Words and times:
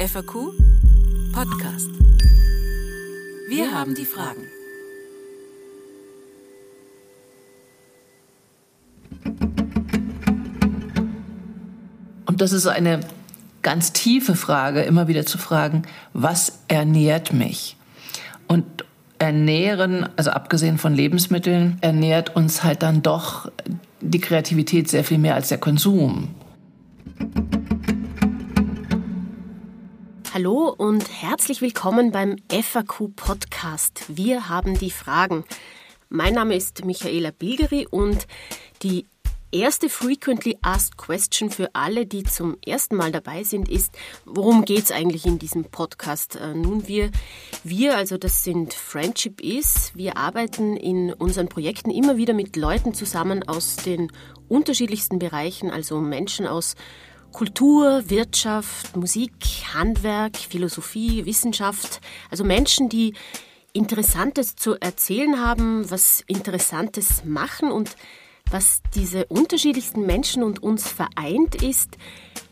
FAQ 0.00 0.54
Podcast. 1.34 1.90
Wir 3.50 3.70
haben 3.70 3.94
die 3.94 4.06
Fragen. 4.06 4.40
Und 12.24 12.40
das 12.40 12.52
ist 12.52 12.66
eine 12.66 13.00
ganz 13.60 13.92
tiefe 13.92 14.36
Frage, 14.36 14.80
immer 14.80 15.06
wieder 15.06 15.26
zu 15.26 15.36
fragen, 15.36 15.82
was 16.14 16.60
ernährt 16.68 17.34
mich? 17.34 17.76
Und 18.46 18.86
ernähren, 19.18 20.08
also 20.16 20.30
abgesehen 20.30 20.78
von 20.78 20.94
Lebensmitteln, 20.94 21.76
ernährt 21.82 22.34
uns 22.34 22.64
halt 22.64 22.82
dann 22.82 23.02
doch 23.02 23.52
die 24.00 24.20
Kreativität 24.20 24.88
sehr 24.88 25.04
viel 25.04 25.18
mehr 25.18 25.34
als 25.34 25.50
der 25.50 25.58
Konsum. 25.58 26.34
Hallo 30.40 30.74
und 30.74 31.06
herzlich 31.20 31.60
willkommen 31.60 32.12
beim 32.12 32.36
FAQ 32.50 33.14
Podcast. 33.14 34.04
Wir 34.08 34.48
haben 34.48 34.78
die 34.78 34.90
Fragen. 34.90 35.44
Mein 36.08 36.32
Name 36.32 36.56
ist 36.56 36.82
Michaela 36.82 37.30
Bilgeri 37.30 37.86
und 37.86 38.26
die 38.82 39.04
erste 39.52 39.90
Frequently 39.90 40.56
Asked 40.62 40.96
Question 40.96 41.50
für 41.50 41.68
alle, 41.74 42.06
die 42.06 42.22
zum 42.22 42.56
ersten 42.64 42.96
Mal 42.96 43.12
dabei 43.12 43.44
sind, 43.44 43.68
ist, 43.68 43.94
worum 44.24 44.64
geht 44.64 44.84
es 44.84 44.92
eigentlich 44.92 45.26
in 45.26 45.38
diesem 45.38 45.64
Podcast? 45.64 46.36
Äh, 46.36 46.54
nun, 46.54 46.88
wir, 46.88 47.10
wir, 47.62 47.98
also 47.98 48.16
das 48.16 48.42
sind 48.42 48.72
Friendship 48.72 49.42
Is, 49.42 49.92
wir 49.94 50.16
arbeiten 50.16 50.74
in 50.74 51.12
unseren 51.12 51.50
Projekten 51.50 51.90
immer 51.90 52.16
wieder 52.16 52.32
mit 52.32 52.56
Leuten 52.56 52.94
zusammen 52.94 53.46
aus 53.46 53.76
den 53.76 54.10
unterschiedlichsten 54.48 55.18
Bereichen, 55.18 55.70
also 55.70 56.00
Menschen 56.00 56.46
aus 56.46 56.76
Kultur, 57.32 58.04
Wirtschaft, 58.08 58.96
Musik, 58.96 59.32
Handwerk, 59.72 60.36
Philosophie, 60.36 61.24
Wissenschaft, 61.26 62.00
also 62.30 62.44
Menschen, 62.44 62.88
die 62.88 63.14
Interessantes 63.72 64.56
zu 64.56 64.74
erzählen 64.80 65.40
haben, 65.40 65.88
was 65.90 66.22
Interessantes 66.26 67.24
machen. 67.24 67.70
Und 67.70 67.96
was 68.50 68.82
diese 68.94 69.26
unterschiedlichsten 69.26 70.06
Menschen 70.06 70.42
und 70.42 70.62
uns 70.62 70.88
vereint 70.88 71.62
ist, 71.62 71.96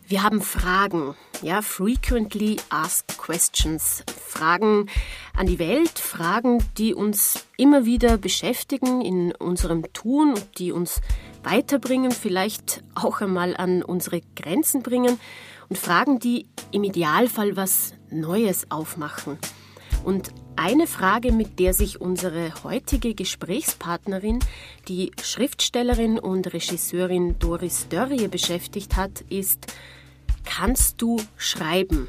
wir 0.07 0.23
haben 0.23 0.41
Fragen, 0.41 1.15
ja, 1.43 1.61
frequently 1.61 2.57
asked 2.71 3.19
questions, 3.19 4.05
Fragen 4.27 4.87
an 5.35 5.47
die 5.47 5.59
Welt, 5.59 5.99
Fragen, 5.99 6.65
die 6.79 6.95
uns 6.95 7.47
immer 7.59 7.85
wieder 7.85 8.17
beschäftigen 8.17 9.03
in 9.03 9.35
unserem 9.35 9.93
Tun 9.93 10.31
und 10.31 10.59
die 10.59 10.73
uns 10.73 11.03
weiterbringen, 11.43 12.13
vielleicht 12.13 12.83
auch 12.95 13.21
einmal 13.21 13.57
an 13.57 13.83
unsere 13.83 14.21
Grenzen 14.37 14.83
bringen 14.83 15.19
und 15.69 15.79
Fragen, 15.79 16.19
die 16.19 16.47
im 16.73 16.85
Idealfall 16.85 17.57
was 17.57 17.95
Neues 18.11 18.71
aufmachen. 18.71 19.39
Und 20.05 20.31
eine 20.57 20.87
Frage, 20.87 21.33
mit 21.33 21.59
der 21.59 21.75
sich 21.75 22.01
unsere 22.01 22.53
heutige 22.65 23.15
Gesprächspartnerin, 23.15 24.41
die 24.89 25.13
Schriftstellerin 25.23 26.19
und 26.19 26.53
Regisseurin 26.53 27.39
Doris 27.39 27.89
Dörrie 27.89 28.29
beschäftigt 28.29 28.97
hat, 28.97 29.21
ist, 29.29 29.67
kannst 30.45 31.01
du 31.03 31.19
schreiben? 31.37 32.09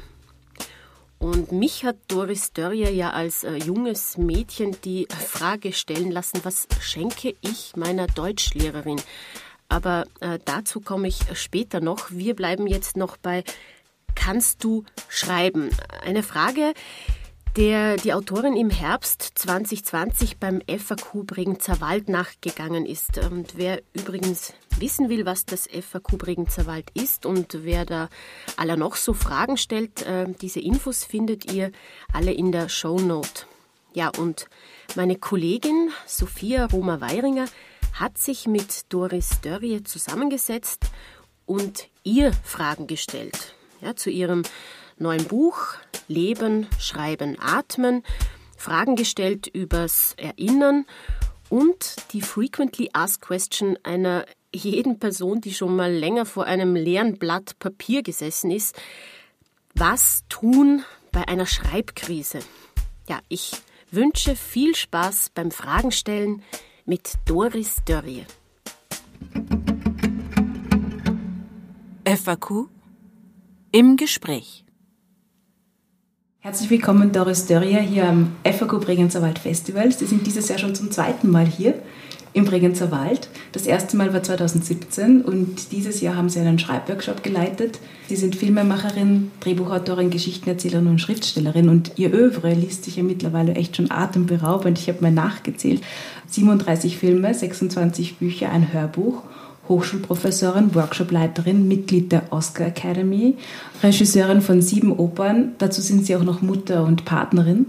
Und 1.20 1.52
mich 1.52 1.84
hat 1.84 1.96
Doris 2.08 2.54
Dörrie 2.54 2.88
ja 2.88 3.10
als 3.10 3.44
äh, 3.44 3.56
junges 3.56 4.16
Mädchen 4.16 4.74
die 4.84 5.06
Frage 5.10 5.74
stellen 5.74 6.10
lassen, 6.10 6.40
was 6.44 6.66
schenke 6.80 7.36
ich 7.42 7.76
meiner 7.76 8.06
Deutschlehrerin? 8.06 8.98
Aber 9.68 10.06
äh, 10.20 10.38
dazu 10.46 10.80
komme 10.80 11.08
ich 11.08 11.18
später 11.34 11.80
noch. 11.80 12.10
Wir 12.10 12.34
bleiben 12.34 12.66
jetzt 12.66 12.96
noch 12.96 13.18
bei 13.18 13.44
Kannst 14.14 14.64
du 14.64 14.84
schreiben? 15.08 15.68
Eine 16.02 16.22
Frage, 16.22 16.72
der 17.56 17.96
die 17.96 18.12
Autorin 18.12 18.56
im 18.56 18.70
Herbst 18.70 19.22
2020 19.34 20.38
beim 20.38 20.60
FAQ 20.68 21.26
Bregenzer 21.26 21.80
Wald 21.80 22.08
nachgegangen 22.08 22.86
ist. 22.86 23.18
Und 23.18 23.56
wer 23.56 23.82
übrigens 23.92 24.52
wissen 24.78 25.08
will, 25.08 25.26
was 25.26 25.46
das 25.46 25.66
FAQ 25.66 26.16
Bregenzer 26.16 26.66
Wald 26.66 26.90
ist 26.94 27.26
und 27.26 27.64
wer 27.64 27.84
da 27.84 28.08
aller 28.56 28.76
noch 28.76 28.94
so 28.94 29.14
Fragen 29.14 29.56
stellt, 29.56 30.02
äh, 30.02 30.26
diese 30.40 30.60
Infos 30.60 31.04
findet 31.04 31.52
ihr 31.52 31.72
alle 32.12 32.32
in 32.32 32.52
der 32.52 32.68
Show 32.68 33.00
Note. 33.00 33.46
Ja, 33.94 34.10
und 34.16 34.48
meine 34.94 35.16
Kollegin 35.16 35.90
Sophia 36.06 36.66
Roma-Weiringer 36.66 37.46
hat 37.94 38.18
sich 38.18 38.46
mit 38.46 38.92
Doris 38.92 39.40
Dörrie 39.42 39.82
zusammengesetzt 39.82 40.84
und 41.46 41.88
ihr 42.04 42.32
Fragen 42.44 42.86
gestellt. 42.86 43.54
Ja, 43.80 43.96
zu 43.96 44.10
ihrem 44.10 44.42
neuen 45.00 45.24
Buch 45.24 45.74
Leben, 46.08 46.66
Schreiben, 46.78 47.36
Atmen, 47.40 48.02
Fragen 48.56 48.96
gestellt 48.96 49.46
übers 49.46 50.14
Erinnern 50.16 50.84
und 51.48 51.96
die 52.12 52.20
Frequently 52.20 52.90
Asked 52.92 53.22
Question 53.22 53.78
einer 53.82 54.26
jeden 54.52 54.98
Person, 54.98 55.40
die 55.40 55.54
schon 55.54 55.76
mal 55.76 55.92
länger 55.92 56.26
vor 56.26 56.44
einem 56.44 56.74
leeren 56.74 57.18
Blatt 57.18 57.58
Papier 57.58 58.02
gesessen 58.02 58.50
ist. 58.50 58.76
Was 59.74 60.24
tun 60.28 60.84
bei 61.12 61.26
einer 61.28 61.46
Schreibkrise? 61.46 62.40
Ja, 63.08 63.20
ich 63.28 63.52
wünsche 63.90 64.36
viel 64.36 64.74
Spaß 64.74 65.30
beim 65.34 65.50
Fragenstellen 65.50 66.42
mit 66.84 67.14
Doris 67.24 67.76
Dörrie. 67.84 68.26
FAQ 72.04 72.68
im 73.72 73.96
Gespräch. 73.96 74.64
Herzlich 76.42 76.70
willkommen, 76.70 77.12
Doris 77.12 77.44
Dörrier, 77.44 77.80
hier 77.80 78.08
am 78.08 78.32
FAQ 78.44 78.80
Bregenzer 78.80 79.20
Wald 79.20 79.38
Festival. 79.38 79.92
Sie 79.92 80.06
sind 80.06 80.26
dieses 80.26 80.48
Jahr 80.48 80.58
schon 80.58 80.74
zum 80.74 80.90
zweiten 80.90 81.30
Mal 81.30 81.44
hier 81.44 81.74
im 82.32 82.46
Bregenzer 82.46 82.90
Wald. 82.90 83.28
Das 83.52 83.66
erste 83.66 83.98
Mal 83.98 84.14
war 84.14 84.22
2017 84.22 85.20
und 85.20 85.70
dieses 85.70 86.00
Jahr 86.00 86.16
haben 86.16 86.30
Sie 86.30 86.40
einen 86.40 86.58
Schreibworkshop 86.58 87.22
geleitet. 87.22 87.78
Sie 88.08 88.16
sind 88.16 88.36
Filmemacherin, 88.36 89.30
Drehbuchautorin, 89.40 90.08
Geschichtenerzählerin 90.08 90.86
und 90.86 90.98
Schriftstellerin 90.98 91.68
und 91.68 91.92
Ihr 91.96 92.10
Övre 92.14 92.54
liest 92.54 92.84
sich 92.84 92.96
ja 92.96 93.02
mittlerweile 93.02 93.54
echt 93.54 93.76
schon 93.76 93.90
atemberaubend. 93.90 94.78
Ich 94.78 94.88
habe 94.88 95.02
mal 95.02 95.12
nachgezählt. 95.12 95.82
37 96.28 96.96
Filme, 96.96 97.34
26 97.34 98.16
Bücher, 98.16 98.50
ein 98.50 98.72
Hörbuch 98.72 99.24
Hochschulprofessorin, 99.70 100.74
Workshopleiterin, 100.74 101.66
Mitglied 101.66 102.12
der 102.12 102.24
Oscar 102.30 102.66
Academy, 102.66 103.36
Regisseurin 103.82 104.42
von 104.42 104.60
sieben 104.60 104.92
Opern. 104.92 105.52
Dazu 105.56 105.80
sind 105.80 106.04
Sie 106.04 106.14
auch 106.14 106.24
noch 106.24 106.42
Mutter 106.42 106.84
und 106.84 107.06
Partnerin. 107.06 107.64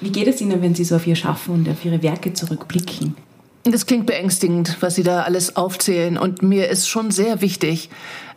Wie 0.00 0.10
geht 0.10 0.28
es 0.28 0.40
Ihnen, 0.40 0.62
wenn 0.62 0.76
Sie 0.76 0.84
so 0.84 0.94
auf 0.94 1.06
Ihr 1.08 1.16
Schaffen 1.16 1.54
und 1.54 1.68
auf 1.68 1.84
Ihre 1.84 2.04
Werke 2.04 2.32
zurückblicken? 2.32 3.16
Das 3.64 3.86
klingt 3.86 4.06
beängstigend, 4.06 4.76
was 4.80 4.94
Sie 4.94 5.02
da 5.02 5.22
alles 5.22 5.56
aufzählen. 5.56 6.16
Und 6.16 6.42
mir 6.42 6.68
ist 6.68 6.88
schon 6.88 7.10
sehr 7.10 7.40
wichtig, 7.40 7.90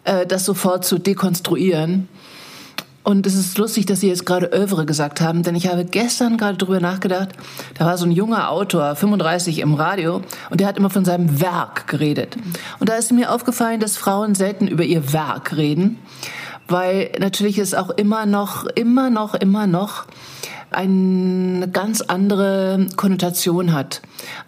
äh, 0.06 0.26
das 0.26 0.46
sofort 0.46 0.84
zu 0.86 0.98
dekonstruieren 0.98 2.08
und 3.04 3.26
es 3.26 3.36
ist 3.36 3.58
lustig, 3.58 3.86
dass 3.88 4.02
Sie 4.02 4.08
jetzt 4.08 4.26
gerade 4.26 4.52
Övre 4.54 4.86
gesagt 4.86 5.22
haben, 5.22 5.42
denn 5.44 5.56
ich 5.56 5.68
habe 5.68 5.86
gestern 5.86 6.38
gerade 6.38 6.58
darüber 6.58 6.80
nachgedacht, 6.80 7.30
da 7.78 7.86
war 7.86 7.98
so 7.98 8.06
ein 8.06 8.12
junger 8.12 8.52
Autor, 8.52 8.96
35 8.96 9.60
im 9.60 9.74
Radio, 9.74 10.22
und 10.50 10.60
der 10.60 10.68
hat 10.68 10.78
immer 10.78 10.90
von 10.90 11.04
seinem 11.04 11.42
Werk 11.42 11.88
geredet. 11.88 12.38
Und 12.80 12.90
da 12.90 12.96
ist 12.96 13.12
mir 13.12 13.32
aufgefallen, 13.32 13.80
dass 13.80 13.98
Frauen 13.98 14.36
selten 14.36 14.68
über 14.68 14.84
ihr 14.84 15.14
Werk 15.14 15.56
reden, 15.56 15.98
weil 16.68 17.12
natürlich 17.20 17.58
es 17.58 17.74
auch 17.74 17.90
immer 17.90 18.26
noch, 18.26 18.66
immer 18.66 19.10
noch, 19.10 19.34
immer 19.34 19.66
noch 19.66 20.06
eine 20.72 21.70
ganz 21.72 22.02
andere 22.02 22.88
Konnotation 22.96 23.74
hat. 23.74 24.02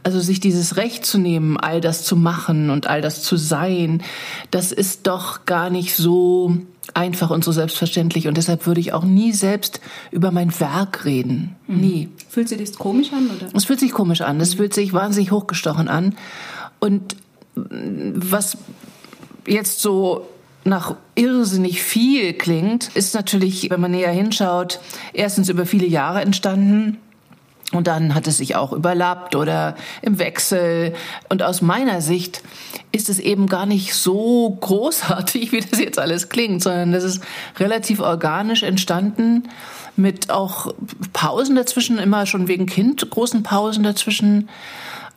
Also 0.04 0.20
sich 0.20 0.40
dieses 0.40 0.78
Recht 0.78 1.06
zu 1.06 1.18
nehmen, 1.18 1.58
all 1.58 1.82
das 1.82 2.04
zu 2.04 2.16
machen 2.16 2.70
und 2.70 2.88
all 2.88 3.02
das 3.02 3.22
zu 3.22 3.36
sein, 3.36 4.02
das 4.50 4.72
ist 4.72 5.06
doch 5.08 5.46
gar 5.46 5.70
nicht 5.70 5.96
so 5.96 6.58
einfach 6.94 7.30
und 7.30 7.44
so 7.44 7.52
selbstverständlich. 7.52 8.28
Und 8.28 8.38
deshalb 8.38 8.66
würde 8.66 8.80
ich 8.80 8.94
auch 8.94 9.04
nie 9.04 9.34
selbst 9.34 9.82
über 10.12 10.32
mein 10.32 10.58
Werk 10.60 11.06
reden. 11.06 11.56
Mhm. 11.68 11.80
Nie. 11.80 12.10
Fühlt 12.30 12.50
sich 12.50 12.60
das 12.60 12.78
komisch 12.78 13.12
an? 13.12 13.30
Oder? 13.30 13.50
Es 13.54 13.66
fühlt 13.66 13.80
sich 13.80 13.92
komisch 13.92 14.22
an. 14.22 14.40
Es 14.40 14.54
mhm. 14.54 14.58
fühlt 14.58 14.74
sich 14.74 14.94
wahnsinnig 14.94 15.32
hochgestochen 15.32 15.88
an. 15.88 16.16
Und 16.80 17.16
was 17.56 18.58
jetzt 19.46 19.82
so 19.82 20.28
nach 20.66 20.96
irrsinnig 21.16 21.84
viel 21.84 22.34
klingt, 22.34 22.96
ist 22.96 23.14
natürlich, 23.14 23.70
wenn 23.70 23.82
man 23.82 23.92
näher 23.92 24.12
hinschaut, 24.12 24.80
erstens 25.14 25.50
über 25.50 25.66
viele 25.66 25.88
Jahre 25.88 26.22
entstanden. 26.22 26.98
Und 27.72 27.88
dann 27.88 28.14
hat 28.14 28.28
es 28.28 28.38
sich 28.38 28.56
auch 28.56 28.72
überlappt 28.72 29.36
oder 29.36 29.76
im 30.04 30.20
Wechsel. 30.20 30.94
Und 31.30 31.42
aus 31.42 31.62
meiner 31.62 32.02
Sicht 32.02 32.44
ist 32.92 33.10
es 33.10 33.18
eben 33.18 33.48
gar 33.48 33.66
nicht 33.66 33.96
so 33.96 34.58
großartig, 34.62 35.52
wie 35.52 35.62
das 35.62 35.80
jetzt 35.80 36.00
alles 36.00 36.30
klingt, 36.30 36.62
sondern 36.62 36.92
das 36.92 37.04
ist 37.04 37.24
relativ 37.58 38.00
organisch 38.00 38.64
entstanden 38.64 39.50
mit 39.96 40.30
auch 40.30 40.74
Pausen 41.14 41.56
dazwischen, 41.56 42.00
immer 42.00 42.26
schon 42.26 42.48
wegen 42.48 42.66
Kind, 42.66 43.10
großen 43.10 43.44
Pausen 43.44 43.84
dazwischen. 43.84 44.50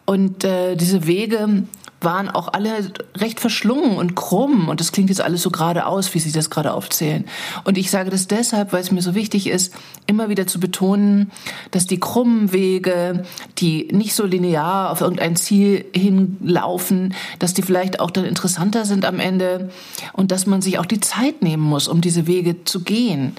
Und 0.05 0.45
äh, 0.45 0.77
diese 0.77 1.07
Wege 1.07 1.65
waren 2.01 2.29
auch 2.29 2.53
alle 2.53 2.93
recht 3.17 3.41
verschlungen 3.41 3.97
und 3.97 4.15
krumm. 4.15 4.69
Und 4.69 4.81
das 4.81 4.93
klingt 4.93 5.09
jetzt 5.09 5.21
alles 5.21 5.43
so 5.43 5.51
geradeaus, 5.51 6.15
wie 6.15 6.19
Sie 6.19 6.33
das 6.33 6.51
gerade 6.51 6.73
aufzählen. 6.73 7.25
Und 7.65 7.79
ich 7.79 7.91
sage 7.91 8.11
das 8.11 8.29
deshalb, 8.29 8.73
weil 8.73 8.81
es 8.81 8.93
mir 8.93 9.03
so 9.03 9.15
wichtig 9.15 9.49
ist, 9.49 9.75
immer 10.07 10.29
wieder 10.29 10.47
zu 10.47 10.61
betonen, 10.61 11.31
dass 11.71 11.87
die 11.87 11.99
krummen 11.99 12.53
Wege, 12.53 13.25
die 13.59 13.89
nicht 13.93 14.15
so 14.15 14.27
linear 14.27 14.91
auf 14.91 15.01
irgendein 15.01 15.37
Ziel 15.37 15.87
hinlaufen, 15.95 17.15
dass 17.39 17.55
die 17.55 17.63
vielleicht 17.63 18.01
auch 18.01 18.11
dann 18.11 18.25
interessanter 18.25 18.85
sind 18.85 19.05
am 19.05 19.19
Ende 19.19 19.71
und 20.13 20.31
dass 20.31 20.47
man 20.47 20.63
sich 20.63 20.79
auch 20.79 20.87
die 20.87 21.01
Zeit 21.01 21.43
nehmen 21.43 21.63
muss, 21.63 21.89
um 21.89 22.01
diese 22.01 22.27
Wege 22.27 22.65
zu 22.65 22.83
gehen. 22.83 23.33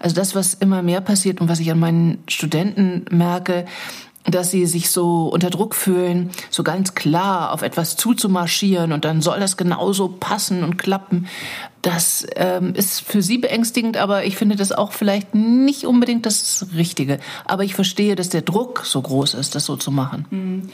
Also 0.00 0.16
das, 0.16 0.34
was 0.34 0.54
immer 0.54 0.82
mehr 0.82 1.02
passiert 1.02 1.40
und 1.40 1.48
was 1.48 1.60
ich 1.60 1.70
an 1.70 1.78
meinen 1.78 2.22
Studenten 2.26 3.04
merke, 3.10 3.66
dass 4.24 4.50
sie 4.50 4.66
sich 4.66 4.90
so 4.90 5.28
unter 5.28 5.50
Druck 5.50 5.74
fühlen, 5.74 6.30
so 6.50 6.62
ganz 6.62 6.94
klar 6.94 7.52
auf 7.52 7.62
etwas 7.62 7.96
zuzumarschieren 7.96 8.92
und 8.92 9.04
dann 9.04 9.22
soll 9.22 9.40
das 9.40 9.56
genauso 9.56 10.08
passen 10.08 10.62
und 10.62 10.76
klappen. 10.76 11.26
Das 11.82 12.26
ähm, 12.36 12.74
ist 12.74 13.00
für 13.00 13.22
sie 13.22 13.38
beängstigend, 13.38 13.96
aber 13.96 14.26
ich 14.26 14.36
finde 14.36 14.56
das 14.56 14.72
auch 14.72 14.92
vielleicht 14.92 15.34
nicht 15.34 15.86
unbedingt 15.86 16.26
das 16.26 16.66
Richtige. 16.76 17.18
Aber 17.46 17.64
ich 17.64 17.74
verstehe, 17.74 18.14
dass 18.14 18.28
der 18.28 18.42
Druck 18.42 18.84
so 18.84 19.00
groß 19.00 19.34
ist, 19.34 19.54
das 19.54 19.64
so 19.64 19.76
zu 19.76 19.90
machen. 19.90 20.26
Mhm. 20.30 20.68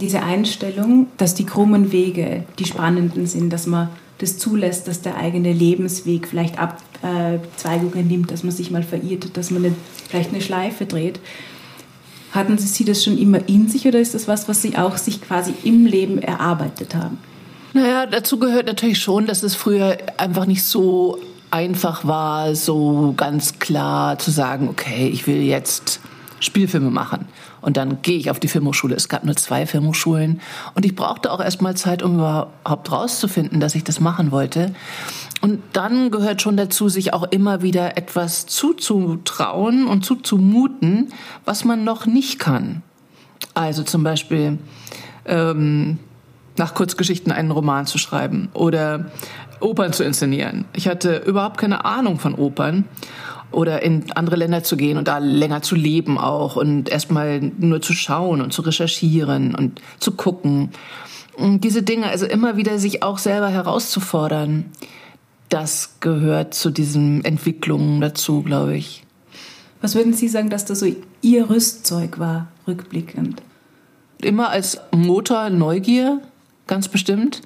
Diese 0.00 0.22
Einstellung, 0.22 1.06
dass 1.16 1.34
die 1.34 1.46
krummen 1.46 1.92
Wege 1.92 2.44
die 2.58 2.66
spannenden 2.66 3.26
sind, 3.26 3.50
dass 3.50 3.66
man 3.66 3.88
das 4.18 4.38
zulässt, 4.38 4.88
dass 4.88 5.00
der 5.00 5.16
eigene 5.16 5.52
Lebensweg 5.52 6.28
vielleicht 6.28 6.58
Abzweigungen 6.58 8.06
nimmt, 8.06 8.30
dass 8.30 8.42
man 8.42 8.52
sich 8.52 8.70
mal 8.70 8.82
verirrt, 8.82 9.36
dass 9.36 9.50
man 9.50 9.64
eine, 9.64 9.74
vielleicht 10.08 10.30
eine 10.30 10.40
Schleife 10.40 10.84
dreht 10.84 11.20
hatten 12.34 12.58
Sie 12.58 12.84
das 12.84 13.04
schon 13.04 13.16
immer 13.16 13.48
in 13.48 13.68
sich 13.68 13.86
oder 13.86 14.00
ist 14.00 14.14
das 14.14 14.26
was, 14.26 14.48
was 14.48 14.60
Sie 14.60 14.76
auch 14.76 14.96
sich 14.96 15.22
quasi 15.22 15.54
im 15.62 15.86
Leben 15.86 16.18
erarbeitet 16.18 16.94
haben? 16.94 17.18
Naja, 17.72 18.06
dazu 18.06 18.38
gehört 18.38 18.66
natürlich 18.66 18.98
schon, 18.98 19.26
dass 19.26 19.42
es 19.42 19.54
früher 19.54 19.98
einfach 20.16 20.46
nicht 20.46 20.64
so 20.64 21.18
einfach 21.50 22.04
war, 22.04 22.54
so 22.54 23.14
ganz 23.16 23.58
klar 23.58 24.18
zu 24.18 24.30
sagen, 24.30 24.68
okay, 24.68 25.08
ich 25.08 25.26
will 25.26 25.42
jetzt 25.42 26.00
Spielfilme 26.40 26.90
machen. 26.90 27.26
Und 27.60 27.76
dann 27.76 28.02
gehe 28.02 28.18
ich 28.18 28.30
auf 28.30 28.38
die 28.38 28.48
Filmhochschule. 28.48 28.94
Es 28.94 29.08
gab 29.08 29.24
nur 29.24 29.36
zwei 29.36 29.66
Filmhochschulen. 29.66 30.40
Und 30.74 30.84
ich 30.84 30.94
brauchte 30.94 31.32
auch 31.32 31.40
erstmal 31.40 31.76
Zeit, 31.76 32.02
um 32.02 32.16
überhaupt 32.16 32.92
rauszufinden, 32.92 33.58
dass 33.58 33.74
ich 33.74 33.84
das 33.84 34.00
machen 34.00 34.32
wollte. 34.32 34.74
Und 35.44 35.60
dann 35.74 36.10
gehört 36.10 36.40
schon 36.40 36.56
dazu, 36.56 36.88
sich 36.88 37.12
auch 37.12 37.24
immer 37.24 37.60
wieder 37.60 37.98
etwas 37.98 38.46
zuzutrauen 38.46 39.86
und 39.86 40.02
zuzumuten, 40.02 41.12
was 41.44 41.66
man 41.66 41.84
noch 41.84 42.06
nicht 42.06 42.38
kann. 42.38 42.82
Also 43.52 43.82
zum 43.82 44.02
Beispiel 44.02 44.56
ähm, 45.26 45.98
nach 46.56 46.72
Kurzgeschichten 46.72 47.30
einen 47.30 47.50
Roman 47.50 47.84
zu 47.84 47.98
schreiben 47.98 48.48
oder 48.54 49.10
Opern 49.60 49.92
zu 49.92 50.02
inszenieren. 50.02 50.64
Ich 50.72 50.88
hatte 50.88 51.18
überhaupt 51.26 51.58
keine 51.58 51.84
Ahnung 51.84 52.18
von 52.18 52.34
Opern 52.36 52.86
oder 53.50 53.82
in 53.82 54.12
andere 54.12 54.36
Länder 54.36 54.62
zu 54.62 54.78
gehen 54.78 54.96
und 54.96 55.08
da 55.08 55.18
länger 55.18 55.60
zu 55.60 55.74
leben 55.74 56.16
auch 56.16 56.56
und 56.56 56.88
erstmal 56.88 57.40
nur 57.58 57.82
zu 57.82 57.92
schauen 57.92 58.40
und 58.40 58.54
zu 58.54 58.62
recherchieren 58.62 59.54
und 59.54 59.82
zu 59.98 60.12
gucken. 60.12 60.70
Und 61.36 61.64
diese 61.64 61.82
Dinge, 61.82 62.06
also 62.06 62.24
immer 62.24 62.56
wieder 62.56 62.78
sich 62.78 63.02
auch 63.02 63.18
selber 63.18 63.48
herauszufordern, 63.48 64.70
das 65.48 65.96
gehört 66.00 66.54
zu 66.54 66.70
diesen 66.70 67.24
Entwicklungen 67.24 68.00
dazu, 68.00 68.42
glaube 68.42 68.76
ich. 68.76 69.04
Was 69.80 69.94
würden 69.94 70.14
Sie 70.14 70.28
sagen, 70.28 70.50
dass 70.50 70.64
das 70.64 70.80
so 70.80 70.86
Ihr 71.20 71.50
Rüstzeug 71.50 72.18
war, 72.18 72.48
rückblickend? 72.66 73.42
Immer 74.22 74.48
als 74.48 74.80
Motor 74.92 75.50
Neugier, 75.50 76.20
ganz 76.66 76.88
bestimmt 76.88 77.42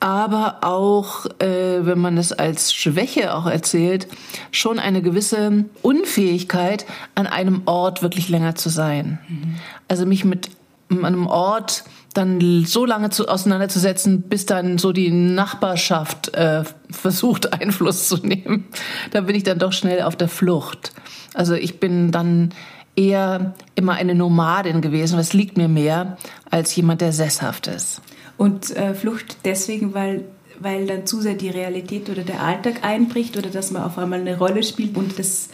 aber 0.00 0.58
auch, 0.62 1.26
äh, 1.40 1.84
wenn 1.84 1.98
man 1.98 2.18
es 2.18 2.32
als 2.32 2.72
Schwäche 2.72 3.34
auch 3.34 3.46
erzählt, 3.46 4.06
schon 4.52 4.78
eine 4.78 5.02
gewisse 5.02 5.64
Unfähigkeit, 5.82 6.86
an 7.14 7.26
einem 7.26 7.62
Ort 7.66 8.02
wirklich 8.02 8.28
länger 8.28 8.54
zu 8.54 8.68
sein. 8.68 9.18
Mhm. 9.28 9.56
Also 9.88 10.06
mich 10.06 10.24
mit 10.24 10.50
einem 10.88 11.26
Ort 11.26 11.84
dann 12.18 12.64
so 12.66 12.84
lange 12.84 13.10
zu, 13.10 13.28
auseinanderzusetzen, 13.28 14.22
bis 14.22 14.44
dann 14.44 14.76
so 14.76 14.92
die 14.92 15.10
Nachbarschaft 15.10 16.34
äh, 16.34 16.64
versucht, 16.90 17.52
Einfluss 17.60 18.08
zu 18.08 18.16
nehmen. 18.16 18.66
Da 19.12 19.22
bin 19.22 19.36
ich 19.36 19.44
dann 19.44 19.58
doch 19.58 19.72
schnell 19.72 20.02
auf 20.02 20.16
der 20.16 20.28
Flucht. 20.28 20.92
Also 21.34 21.54
ich 21.54 21.80
bin 21.80 22.10
dann 22.10 22.50
eher 22.96 23.54
immer 23.76 23.92
eine 23.94 24.14
Nomadin 24.14 24.80
gewesen, 24.80 25.18
was 25.18 25.32
liegt 25.32 25.56
mir 25.56 25.68
mehr 25.68 26.16
als 26.50 26.74
jemand, 26.74 27.00
der 27.00 27.12
sesshaft 27.12 27.68
ist. 27.68 28.02
Und 28.36 28.76
äh, 28.76 28.94
Flucht 28.94 29.38
deswegen, 29.44 29.94
weil, 29.94 30.24
weil 30.58 30.86
dann 30.86 31.06
zu 31.06 31.20
sehr 31.20 31.34
die 31.34 31.50
Realität 31.50 32.10
oder 32.10 32.22
der 32.22 32.42
Alltag 32.42 32.84
einbricht 32.84 33.36
oder 33.36 33.50
dass 33.50 33.70
man 33.70 33.84
auf 33.84 33.98
einmal 33.98 34.20
eine 34.20 34.36
Rolle 34.36 34.62
spielt 34.64 34.96
und 34.96 35.18
das 35.18 35.48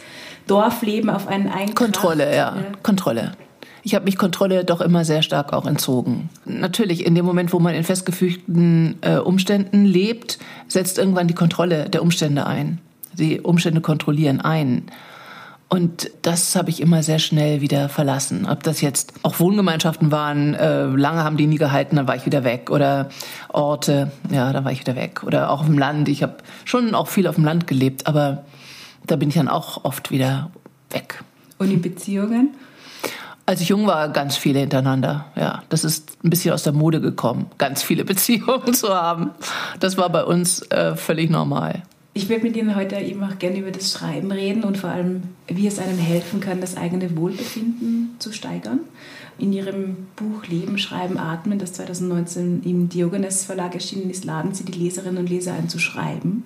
Dorfleben 0.47 1.09
auf 1.09 1.27
einen 1.27 1.47
einkracht. 1.47 1.75
Kontrolle, 1.75 2.35
ja. 2.35 2.55
ja. 2.55 2.63
Kontrolle. 2.81 3.33
Ich 3.85 3.93
habe 3.93 4.05
mich 4.05 4.17
Kontrolle 4.17 4.65
doch 4.65 4.81
immer 4.81 5.05
sehr 5.05 5.21
stark 5.21 5.53
auch 5.53 5.67
entzogen. 5.67 6.29
Natürlich, 6.43 7.05
in 7.05 7.13
dem 7.13 7.23
Moment, 7.23 7.53
wo 7.53 7.59
man 7.59 7.75
in 7.75 7.83
festgefügten 7.83 8.95
äh, 9.01 9.17
Umständen 9.17 9.85
lebt, 9.85 10.39
setzt 10.67 10.97
irgendwann 10.97 11.27
die 11.27 11.35
Kontrolle 11.35 11.87
der 11.87 12.01
Umstände 12.01 12.47
ein. 12.47 12.81
Die 13.13 13.41
Umstände 13.41 13.81
kontrollieren 13.81 14.41
ein. 14.41 14.85
Und 15.69 16.09
das 16.23 16.55
habe 16.55 16.71
ich 16.71 16.81
immer 16.81 17.03
sehr 17.03 17.19
schnell 17.19 17.61
wieder 17.61 17.87
verlassen. 17.87 18.47
Ob 18.49 18.63
das 18.63 18.81
jetzt 18.81 19.13
auch 19.21 19.39
Wohngemeinschaften 19.39 20.11
waren, 20.11 20.55
äh, 20.55 20.85
lange 20.85 21.23
haben 21.23 21.37
die 21.37 21.45
nie 21.45 21.57
gehalten, 21.59 21.95
dann 21.95 22.07
war 22.07 22.15
ich 22.15 22.25
wieder 22.25 22.43
weg. 22.43 22.71
Oder 22.71 23.09
Orte, 23.49 24.11
ja, 24.31 24.51
dann 24.51 24.65
war 24.65 24.71
ich 24.71 24.79
wieder 24.79 24.95
weg. 24.95 25.21
Oder 25.23 25.51
auch 25.51 25.67
im 25.67 25.77
Land. 25.77 26.09
Ich 26.09 26.23
habe 26.23 26.37
schon 26.63 26.95
auch 26.95 27.07
viel 27.07 27.27
auf 27.27 27.35
dem 27.35 27.45
Land 27.45 27.67
gelebt, 27.67 28.07
aber 28.07 28.45
da 29.05 29.15
bin 29.15 29.29
ich 29.29 29.35
dann 29.35 29.47
auch 29.47 29.85
oft 29.85 30.09
wieder 30.09 30.49
weg. 30.89 31.23
Und 31.59 31.69
in 31.69 31.83
Beziehungen? 31.83 32.55
Als 33.47 33.61
ich 33.61 33.69
jung 33.69 33.85
war, 33.85 34.09
ganz 34.09 34.37
viele 34.37 34.59
hintereinander. 34.59 35.25
Ja, 35.35 35.63
das 35.69 35.83
ist 35.83 36.17
ein 36.23 36.31
bisschen 36.31 36.53
aus 36.53 36.63
der 36.63 36.73
Mode 36.73 36.99
gekommen, 36.99 37.45
ganz 37.57 37.83
viele 37.83 38.03
Beziehungen 38.05 38.73
zu 38.73 38.89
haben. 38.89 39.31
Das 39.79 39.97
war 39.97 40.09
bei 40.09 40.23
uns 40.23 40.63
äh, 40.71 40.95
völlig 40.95 41.29
normal. 41.29 41.83
Ich 42.17 42.29
würde 42.29 42.43
mit 42.43 42.55
Ihnen 42.55 42.77
heute 42.77 42.95
eben 42.95 43.21
auch 43.23 43.37
gerne 43.39 43.57
über 43.59 43.71
das 43.71 43.91
Schreiben 43.91 44.31
reden 44.31 44.63
und 44.63 44.77
vor 44.77 44.89
allem, 44.89 45.23
wie 45.47 45.67
es 45.67 45.79
einem 45.79 45.97
helfen 45.97 46.39
kann, 46.39 46.61
das 46.61 46.77
eigene 46.77 47.15
Wohlbefinden 47.17 48.15
zu 48.19 48.31
steigern. 48.31 48.79
In 49.37 49.51
Ihrem 49.51 50.07
Buch 50.15 50.47
Leben, 50.47 50.77
Schreiben, 50.77 51.17
Atmen, 51.17 51.59
das 51.59 51.73
2019 51.73 52.63
im 52.63 52.87
Diogenes 52.87 53.43
Verlag 53.43 53.75
erschienen 53.75 54.09
ist, 54.09 54.23
laden 54.23 54.53
Sie 54.53 54.63
die 54.63 54.79
Leserinnen 54.79 55.17
und 55.17 55.29
Leser 55.29 55.53
ein 55.53 55.67
zu 55.67 55.77
schreiben. 55.77 56.45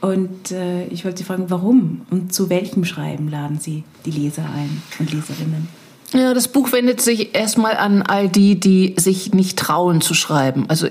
Und 0.00 0.50
äh, 0.50 0.86
ich 0.86 1.04
wollte 1.04 1.18
Sie 1.18 1.24
fragen, 1.24 1.44
warum 1.48 2.02
und 2.10 2.34
zu 2.34 2.50
welchem 2.50 2.84
Schreiben 2.84 3.28
laden 3.28 3.60
Sie 3.60 3.84
die 4.04 4.10
Leser 4.10 4.46
ein 4.52 4.82
und 4.98 5.12
Leserinnen? 5.12 5.81
Ja, 6.12 6.34
das 6.34 6.48
Buch 6.48 6.72
wendet 6.72 7.00
sich 7.00 7.34
erstmal 7.34 7.76
an 7.76 8.02
all 8.02 8.28
die, 8.28 8.60
die 8.60 8.94
sich 8.98 9.32
nicht 9.32 9.58
trauen 9.58 10.00
zu 10.00 10.14
schreiben. 10.14 10.66
Also 10.68 10.88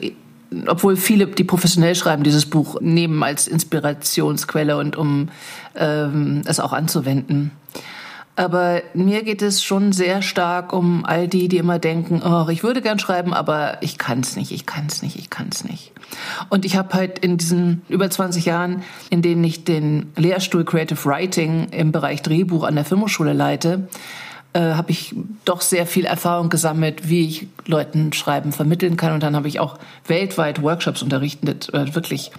obwohl 0.67 0.97
viele, 0.97 1.27
die 1.27 1.43
professionell 1.43 1.95
schreiben, 1.95 2.23
dieses 2.23 2.45
Buch 2.45 2.81
nehmen 2.81 3.23
als 3.23 3.47
Inspirationsquelle 3.47 4.77
und 4.77 4.97
um 4.97 5.29
ähm, 5.75 6.41
es 6.45 6.59
auch 6.59 6.73
anzuwenden. 6.73 7.51
Aber 8.35 8.81
mir 8.93 9.23
geht 9.23 9.41
es 9.41 9.63
schon 9.63 9.91
sehr 9.91 10.21
stark 10.21 10.73
um 10.73 11.05
all 11.05 11.27
die, 11.27 11.47
die 11.47 11.57
immer 11.57 11.79
denken, 11.79 12.21
oh, 12.25 12.47
ich 12.49 12.63
würde 12.63 12.81
gern 12.81 12.97
schreiben, 12.97 13.33
aber 13.33 13.77
ich 13.81 13.97
kann 13.97 14.21
es 14.21 14.35
nicht, 14.35 14.51
ich 14.51 14.65
kann 14.65 14.87
es 14.87 15.03
nicht, 15.03 15.17
ich 15.17 15.29
kann 15.29 15.49
es 15.51 15.63
nicht. 15.63 15.91
Und 16.49 16.65
ich 16.65 16.75
habe 16.75 16.93
halt 16.93 17.19
in 17.19 17.37
diesen 17.37 17.81
über 17.89 18.09
20 18.09 18.45
Jahren, 18.45 18.83
in 19.09 19.21
denen 19.21 19.43
ich 19.43 19.63
den 19.63 20.11
Lehrstuhl 20.15 20.63
Creative 20.63 21.05
Writing 21.05 21.67
im 21.71 21.91
Bereich 21.91 22.21
Drehbuch 22.21 22.63
an 22.63 22.75
der 22.75 22.85
Filmhochschule 22.85 23.33
leite, 23.33 23.87
äh, 24.53 24.73
habe 24.73 24.91
ich 24.91 25.15
doch 25.45 25.61
sehr 25.61 25.85
viel 25.85 26.05
Erfahrung 26.05 26.49
gesammelt, 26.49 27.07
wie 27.07 27.25
ich 27.25 27.47
Leuten 27.65 28.13
Schreiben 28.13 28.51
vermitteln 28.51 28.97
kann. 28.97 29.13
Und 29.13 29.23
dann 29.23 29.35
habe 29.35 29.47
ich 29.47 29.59
auch 29.59 29.77
weltweit 30.07 30.61
Workshops 30.61 31.01
unterrichtet, 31.01 31.73
äh, 31.73 31.95
wirklich 31.95 32.31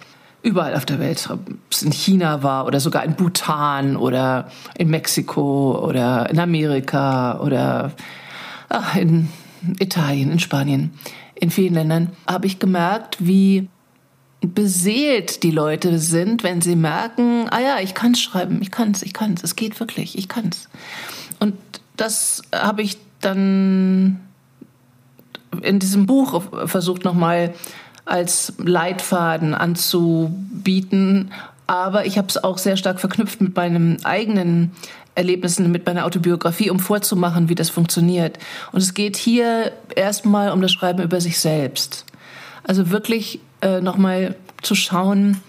überall 0.42 0.74
auf 0.74 0.84
der 0.84 0.98
Welt, 0.98 1.28
ob 1.30 1.40
es 1.70 1.82
in 1.82 1.92
China 1.92 2.42
war 2.42 2.66
oder 2.66 2.80
sogar 2.80 3.04
in 3.04 3.14
Bhutan 3.14 3.96
oder 3.96 4.50
in 4.76 4.88
Mexiko 4.88 5.78
oder 5.86 6.28
in 6.30 6.38
Amerika 6.38 7.38
oder 7.40 7.92
ach, 8.68 8.96
in 8.96 9.28
Italien, 9.78 10.32
in 10.32 10.40
Spanien, 10.40 10.92
in 11.34 11.50
vielen 11.50 11.74
Ländern, 11.74 12.10
habe 12.26 12.46
ich 12.46 12.58
gemerkt, 12.58 13.16
wie 13.20 13.68
beseelt 14.40 15.44
die 15.44 15.52
Leute 15.52 16.00
sind, 16.00 16.42
wenn 16.42 16.60
sie 16.60 16.74
merken, 16.74 17.46
ah 17.50 17.60
ja, 17.60 17.78
ich 17.80 17.94
kann 17.94 18.16
schreiben, 18.16 18.60
ich 18.60 18.72
kann 18.72 18.90
es, 18.90 19.02
ich 19.02 19.12
kann 19.12 19.34
es, 19.34 19.44
es 19.44 19.56
geht 19.56 19.78
wirklich, 19.78 20.18
ich 20.18 20.28
kann 20.28 20.50
es. 20.50 20.68
Das 21.96 22.42
habe 22.54 22.82
ich 22.82 22.98
dann 23.20 24.20
in 25.62 25.78
diesem 25.78 26.06
Buch 26.06 26.42
versucht 26.66 27.04
nochmal 27.04 27.54
als 28.04 28.54
Leitfaden 28.58 29.54
anzubieten. 29.54 31.30
Aber 31.66 32.06
ich 32.06 32.18
habe 32.18 32.28
es 32.28 32.42
auch 32.42 32.58
sehr 32.58 32.76
stark 32.76 33.00
verknüpft 33.00 33.40
mit 33.40 33.56
meinen 33.56 34.04
eigenen 34.04 34.72
Erlebnissen, 35.14 35.70
mit 35.70 35.86
meiner 35.86 36.06
Autobiografie, 36.06 36.70
um 36.70 36.80
vorzumachen, 36.80 37.48
wie 37.48 37.54
das 37.54 37.70
funktioniert. 37.70 38.38
Und 38.72 38.80
es 38.82 38.94
geht 38.94 39.16
hier 39.16 39.72
erstmal 39.94 40.50
um 40.50 40.60
das 40.60 40.72
Schreiben 40.72 41.02
über 41.02 41.20
sich 41.20 41.38
selbst. 41.38 42.06
Also 42.64 42.90
wirklich 42.90 43.40
äh, 43.60 43.80
nochmal 43.80 44.36
zu 44.62 44.74
schauen, 44.74 45.40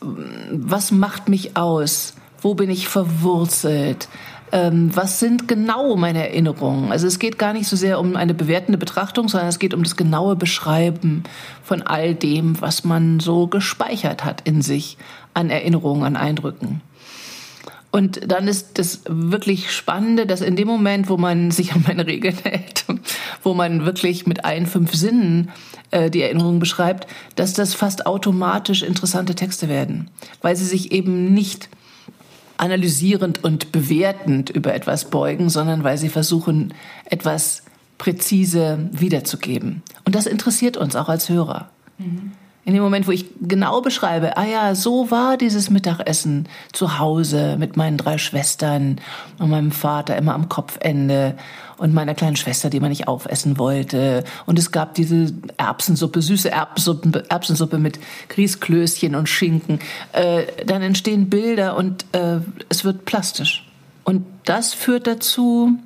was 0.00 0.90
macht 0.90 1.28
mich 1.28 1.56
aus? 1.56 2.14
Wo 2.40 2.54
bin 2.54 2.70
ich 2.70 2.88
verwurzelt? 2.88 4.08
Ähm, 4.56 4.96
was 4.96 5.20
sind 5.20 5.48
genau 5.48 5.96
meine 5.96 6.26
Erinnerungen? 6.26 6.90
Also 6.90 7.06
es 7.06 7.18
geht 7.18 7.38
gar 7.38 7.52
nicht 7.52 7.68
so 7.68 7.76
sehr 7.76 8.00
um 8.00 8.16
eine 8.16 8.32
bewertende 8.32 8.78
Betrachtung, 8.78 9.28
sondern 9.28 9.50
es 9.50 9.58
geht 9.58 9.74
um 9.74 9.82
das 9.82 9.96
genaue 9.96 10.34
Beschreiben 10.34 11.24
von 11.62 11.82
all 11.82 12.14
dem, 12.14 12.58
was 12.62 12.82
man 12.82 13.20
so 13.20 13.48
gespeichert 13.48 14.24
hat 14.24 14.40
in 14.46 14.62
sich 14.62 14.96
an 15.34 15.50
Erinnerungen, 15.50 16.04
an 16.04 16.16
Eindrücken. 16.16 16.80
Und 17.90 18.30
dann 18.32 18.48
ist 18.48 18.78
das 18.78 19.02
wirklich 19.06 19.70
Spannende, 19.70 20.24
dass 20.24 20.40
in 20.40 20.56
dem 20.56 20.68
Moment, 20.68 21.10
wo 21.10 21.18
man 21.18 21.50
sich 21.50 21.74
an 21.74 21.84
meine 21.86 22.06
Regeln 22.06 22.36
hält, 22.42 22.86
wo 23.42 23.52
man 23.52 23.84
wirklich 23.84 24.26
mit 24.26 24.46
allen 24.46 24.66
fünf 24.66 24.94
Sinnen 24.94 25.50
äh, 25.90 26.08
die 26.08 26.22
Erinnerungen 26.22 26.60
beschreibt, 26.60 27.06
dass 27.34 27.52
das 27.52 27.74
fast 27.74 28.06
automatisch 28.06 28.82
interessante 28.82 29.34
Texte 29.34 29.68
werden, 29.68 30.08
weil 30.40 30.56
sie 30.56 30.64
sich 30.64 30.92
eben 30.92 31.34
nicht 31.34 31.68
analysierend 32.56 33.44
und 33.44 33.72
bewertend 33.72 34.50
über 34.50 34.74
etwas 34.74 35.06
beugen, 35.10 35.50
sondern 35.50 35.84
weil 35.84 35.98
sie 35.98 36.08
versuchen, 36.08 36.74
etwas 37.04 37.62
präzise 37.98 38.88
wiederzugeben. 38.92 39.82
Und 40.04 40.14
das 40.14 40.26
interessiert 40.26 40.76
uns 40.76 40.96
auch 40.96 41.08
als 41.08 41.28
Hörer. 41.28 41.70
Mhm. 41.98 42.32
In 42.64 42.74
dem 42.74 42.82
Moment, 42.82 43.06
wo 43.06 43.12
ich 43.12 43.26
genau 43.40 43.80
beschreibe, 43.80 44.36
ah 44.36 44.44
ja, 44.44 44.74
so 44.74 45.12
war 45.12 45.36
dieses 45.36 45.70
Mittagessen 45.70 46.48
zu 46.72 46.98
Hause 46.98 47.56
mit 47.60 47.76
meinen 47.76 47.96
drei 47.96 48.18
Schwestern 48.18 49.00
und 49.38 49.50
meinem 49.50 49.70
Vater 49.70 50.16
immer 50.16 50.34
am 50.34 50.48
Kopfende 50.48 51.36
und 51.78 51.94
meiner 51.94 52.14
kleinen 52.14 52.36
Schwester, 52.36 52.70
die 52.70 52.80
man 52.80 52.90
nicht 52.90 53.08
aufessen 53.08 53.58
wollte. 53.58 54.24
Und 54.46 54.58
es 54.58 54.72
gab 54.72 54.94
diese 54.94 55.32
Erbsensuppe, 55.56 56.22
süße 56.22 56.50
Erbsensuppe, 56.50 57.24
Erbsensuppe 57.28 57.78
mit 57.78 57.98
Grießklößchen 58.28 59.14
und 59.14 59.28
Schinken. 59.28 59.80
Äh, 60.12 60.44
dann 60.64 60.82
entstehen 60.82 61.28
Bilder 61.28 61.76
und 61.76 62.04
äh, 62.12 62.38
es 62.68 62.84
wird 62.84 63.04
plastisch. 63.04 63.68
Und 64.04 64.24
das 64.44 64.72
führt 64.72 65.06
dazu, 65.06 65.78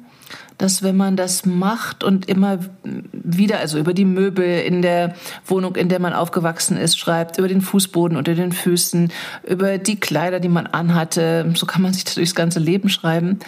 dass 0.60 0.82
wenn 0.82 0.96
man 0.96 1.16
das 1.16 1.46
macht 1.46 2.04
und 2.04 2.28
immer 2.28 2.58
wieder, 2.84 3.60
also 3.60 3.78
über 3.78 3.94
die 3.94 4.04
Möbel 4.04 4.60
in 4.60 4.82
der 4.82 5.14
Wohnung, 5.46 5.74
in 5.74 5.88
der 5.88 6.00
man 6.00 6.12
aufgewachsen 6.12 6.76
ist, 6.76 6.98
schreibt, 6.98 7.38
über 7.38 7.48
den 7.48 7.62
Fußboden 7.62 8.18
unter 8.18 8.34
den 8.34 8.52
Füßen, 8.52 9.10
über 9.48 9.78
die 9.78 9.98
Kleider, 9.98 10.38
die 10.38 10.50
man 10.50 10.66
anhatte, 10.66 11.50
so 11.54 11.64
kann 11.64 11.80
man 11.80 11.94
sich 11.94 12.04
das 12.04 12.16
durchs 12.16 12.34
ganze 12.34 12.58
Leben 12.58 12.90
schreiben, 12.90 13.38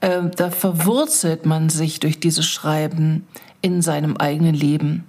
äh, 0.00 0.22
da 0.36 0.50
verwurzelt 0.50 1.46
man 1.46 1.68
sich 1.68 2.00
durch 2.00 2.20
dieses 2.20 2.46
Schreiben 2.46 3.26
in 3.60 3.82
seinem 3.82 4.16
eigenen 4.16 4.54
Leben. 4.54 5.04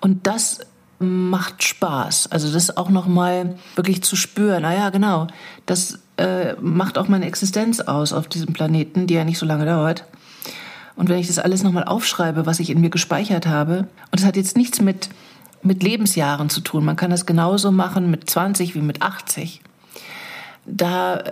Und 0.00 0.26
das 0.26 0.60
macht 0.98 1.62
Spaß. 1.62 2.30
Also 2.30 2.52
das 2.52 2.76
auch 2.76 2.90
noch 2.90 3.06
mal 3.06 3.56
wirklich 3.74 4.02
zu 4.02 4.16
spüren. 4.16 4.64
Ah 4.64 4.74
ja, 4.74 4.90
genau. 4.90 5.28
Das 5.64 5.98
äh, 6.18 6.54
macht 6.60 6.98
auch 6.98 7.08
meine 7.08 7.26
Existenz 7.26 7.80
aus 7.80 8.12
auf 8.12 8.28
diesem 8.28 8.52
Planeten, 8.52 9.06
die 9.06 9.14
ja 9.14 9.24
nicht 9.24 9.38
so 9.38 9.46
lange 9.46 9.64
dauert. 9.64 10.04
Und 10.96 11.08
wenn 11.08 11.18
ich 11.18 11.28
das 11.28 11.38
alles 11.38 11.62
noch 11.62 11.72
mal 11.72 11.84
aufschreibe, 11.84 12.44
was 12.44 12.60
ich 12.60 12.68
in 12.68 12.80
mir 12.80 12.90
gespeichert 12.90 13.46
habe, 13.46 13.88
und 14.10 14.20
das 14.20 14.26
hat 14.26 14.36
jetzt 14.36 14.56
nichts 14.56 14.80
mit 14.80 15.08
mit 15.62 15.82
Lebensjahren 15.82 16.48
zu 16.48 16.60
tun. 16.60 16.84
Man 16.84 16.96
kann 16.96 17.10
das 17.10 17.26
genauso 17.26 17.70
machen 17.70 18.10
mit 18.10 18.28
20 18.28 18.74
wie 18.74 18.80
mit 18.80 19.02
80. 19.02 19.60
Da 20.66 21.22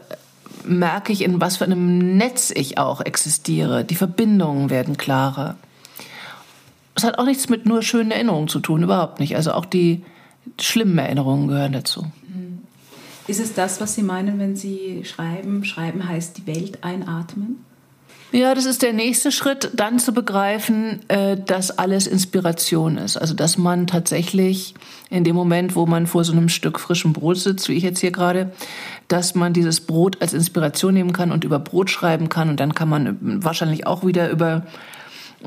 merke 0.65 1.13
ich, 1.13 1.23
in 1.23 1.41
was 1.41 1.59
für 1.59 1.65
einem 1.65 2.17
Netz 2.17 2.53
ich 2.55 2.79
auch 2.79 3.01
existiere. 3.01 3.85
Die 3.85 3.95
Verbindungen 3.95 4.71
werden 4.71 4.97
klarer. 4.97 5.57
Es 6.95 7.05
hat 7.05 7.19
auch 7.19 7.25
nichts 7.25 7.49
mit 7.49 7.67
nur 7.67 7.83
schönen 7.83 8.11
Erinnerungen 8.11 8.49
zu 8.49 8.61
tun, 8.61 8.83
überhaupt 8.83 9.21
nicht. 9.21 9.37
Also 9.37 9.53
auch 9.53 9.65
die 9.65 10.05
schlimmen 10.61 10.99
Erinnerungen 10.99 11.49
gehören 11.49 11.73
dazu. 11.73 12.03
Mhm. 12.29 12.61
Ist 13.27 13.41
es 13.41 13.55
das, 13.55 13.81
was 13.81 13.95
Sie 13.95 14.03
meinen, 14.03 14.39
wenn 14.39 14.57
Sie 14.57 15.05
schreiben? 15.05 15.65
Schreiben 15.65 16.09
heißt 16.09 16.39
die 16.39 16.47
Welt 16.47 16.83
einatmen? 16.83 17.65
Ja, 18.31 18.55
das 18.55 18.67
ist 18.67 18.83
der 18.83 18.93
nächste 18.93 19.33
Schritt, 19.33 19.71
dann 19.75 19.99
zu 19.99 20.13
begreifen, 20.13 21.01
äh, 21.09 21.39
dass 21.39 21.71
alles 21.71 22.07
Inspiration 22.07 22.99
ist. 22.99 23.17
Also 23.17 23.35
dass 23.35 23.57
man 23.57 23.87
tatsächlich 23.87 24.75
in 25.09 25.25
dem 25.25 25.35
Moment, 25.35 25.75
wo 25.75 25.87
man 25.87 26.07
vor 26.07 26.25
so 26.25 26.33
einem 26.33 26.51
Stück 26.51 26.79
frischem 26.79 27.15
Brot 27.15 27.39
sitzt, 27.39 27.69
wie 27.71 27.75
ich 27.75 27.83
jetzt 27.83 28.01
hier 28.01 28.11
gerade, 28.11 28.53
dass 29.09 29.35
man 29.35 29.55
dieses 29.55 29.81
Brot 29.81 30.21
als 30.21 30.35
Inspiration 30.35 30.95
nehmen 30.95 31.13
kann 31.13 31.33
und 31.33 31.45
über 31.45 31.59
Brot 31.59 31.91
schreiben 31.91 32.29
kann. 32.29 32.51
Und 32.51 32.61
dann 32.61 32.75
kann 32.75 32.89
man 32.89 33.17
wahrscheinlich 33.43 33.87
auch 33.87 34.05
wieder 34.05 34.31
über 34.31 34.67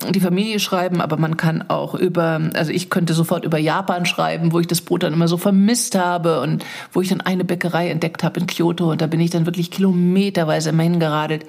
die 0.09 0.21
Familie 0.21 0.59
schreiben, 0.59 1.01
aber 1.01 1.17
man 1.17 1.35
kann 1.35 1.69
auch 1.69 1.95
über, 1.95 2.39
also 2.53 2.71
ich 2.71 2.89
könnte 2.89 3.13
sofort 3.13 3.43
über 3.43 3.57
Japan 3.57 4.05
schreiben, 4.05 4.53
wo 4.53 4.59
ich 4.59 4.67
das 4.67 4.81
Brot 4.81 5.03
dann 5.03 5.13
immer 5.13 5.27
so 5.27 5.37
vermisst 5.37 5.95
habe 5.95 6.39
und 6.41 6.63
wo 6.93 7.01
ich 7.01 7.09
dann 7.09 7.21
eine 7.21 7.43
Bäckerei 7.43 7.89
entdeckt 7.89 8.23
habe 8.23 8.39
in 8.39 8.47
Kyoto 8.47 8.91
und 8.91 9.01
da 9.01 9.07
bin 9.07 9.19
ich 9.19 9.31
dann 9.31 9.45
wirklich 9.45 9.69
kilometerweise 9.69 10.69
immer 10.69 10.83
hingeradelt 10.83 11.45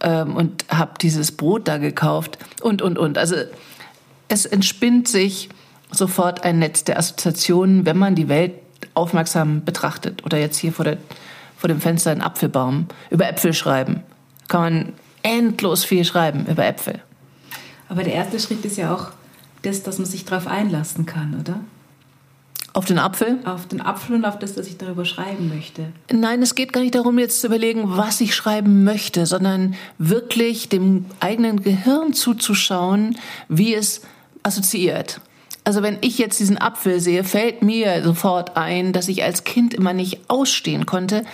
ähm, 0.00 0.36
und 0.36 0.64
habe 0.70 0.92
dieses 1.02 1.32
Brot 1.32 1.68
da 1.68 1.76
gekauft 1.76 2.38
und, 2.62 2.80
und, 2.80 2.98
und. 2.98 3.18
Also 3.18 3.36
es 4.28 4.46
entspinnt 4.46 5.06
sich 5.06 5.50
sofort 5.90 6.44
ein 6.44 6.60
Netz 6.60 6.84
der 6.84 6.98
Assoziationen, 6.98 7.84
wenn 7.84 7.98
man 7.98 8.14
die 8.14 8.28
Welt 8.28 8.54
aufmerksam 9.00 9.64
betrachtet. 9.64 10.24
Oder 10.24 10.38
jetzt 10.38 10.58
hier 10.58 10.72
vor, 10.72 10.84
der, 10.84 10.98
vor 11.56 11.68
dem 11.68 11.80
Fenster 11.80 12.10
ein 12.10 12.20
Apfelbaum, 12.20 12.86
über 13.10 13.28
Äpfel 13.28 13.52
schreiben. 13.52 14.02
Kann 14.48 14.60
man 14.60 14.92
endlos 15.22 15.84
viel 15.84 16.04
schreiben 16.04 16.46
über 16.46 16.64
Äpfel. 16.66 17.00
Aber 17.88 18.02
der 18.04 18.14
erste 18.14 18.38
Schritt 18.38 18.64
ist 18.64 18.76
ja 18.76 18.94
auch 18.94 19.08
das, 19.62 19.82
dass 19.82 19.98
man 19.98 20.06
sich 20.06 20.24
darauf 20.24 20.46
einlassen 20.46 21.06
kann, 21.06 21.38
oder? 21.40 21.60
Auf 22.72 22.84
den 22.84 22.98
Apfel? 22.98 23.38
Auf 23.44 23.66
den 23.66 23.80
Apfel 23.80 24.14
und 24.14 24.24
auf 24.24 24.38
das, 24.38 24.56
was 24.56 24.68
ich 24.68 24.78
darüber 24.78 25.04
schreiben 25.04 25.48
möchte. 25.48 25.86
Nein, 26.12 26.40
es 26.40 26.54
geht 26.54 26.72
gar 26.72 26.82
nicht 26.82 26.94
darum, 26.94 27.18
jetzt 27.18 27.40
zu 27.40 27.48
überlegen, 27.48 27.96
was 27.96 28.20
ich 28.20 28.34
schreiben 28.34 28.84
möchte, 28.84 29.26
sondern 29.26 29.74
wirklich 29.98 30.68
dem 30.68 31.06
eigenen 31.18 31.62
Gehirn 31.62 32.12
zuzuschauen, 32.12 33.18
wie 33.48 33.74
es 33.74 34.02
assoziiert. 34.44 35.20
Also 35.64 35.82
wenn 35.82 35.98
ich 36.00 36.18
jetzt 36.18 36.40
diesen 36.40 36.58
Apfel 36.58 37.00
sehe, 37.00 37.22
fällt 37.22 37.62
mir 37.62 38.02
sofort 38.02 38.56
ein, 38.56 38.92
dass 38.92 39.08
ich 39.08 39.22
als 39.22 39.44
Kind 39.44 39.74
immer 39.74 39.92
nicht 39.92 40.20
ausstehen 40.28 40.86
konnte, 40.86 41.24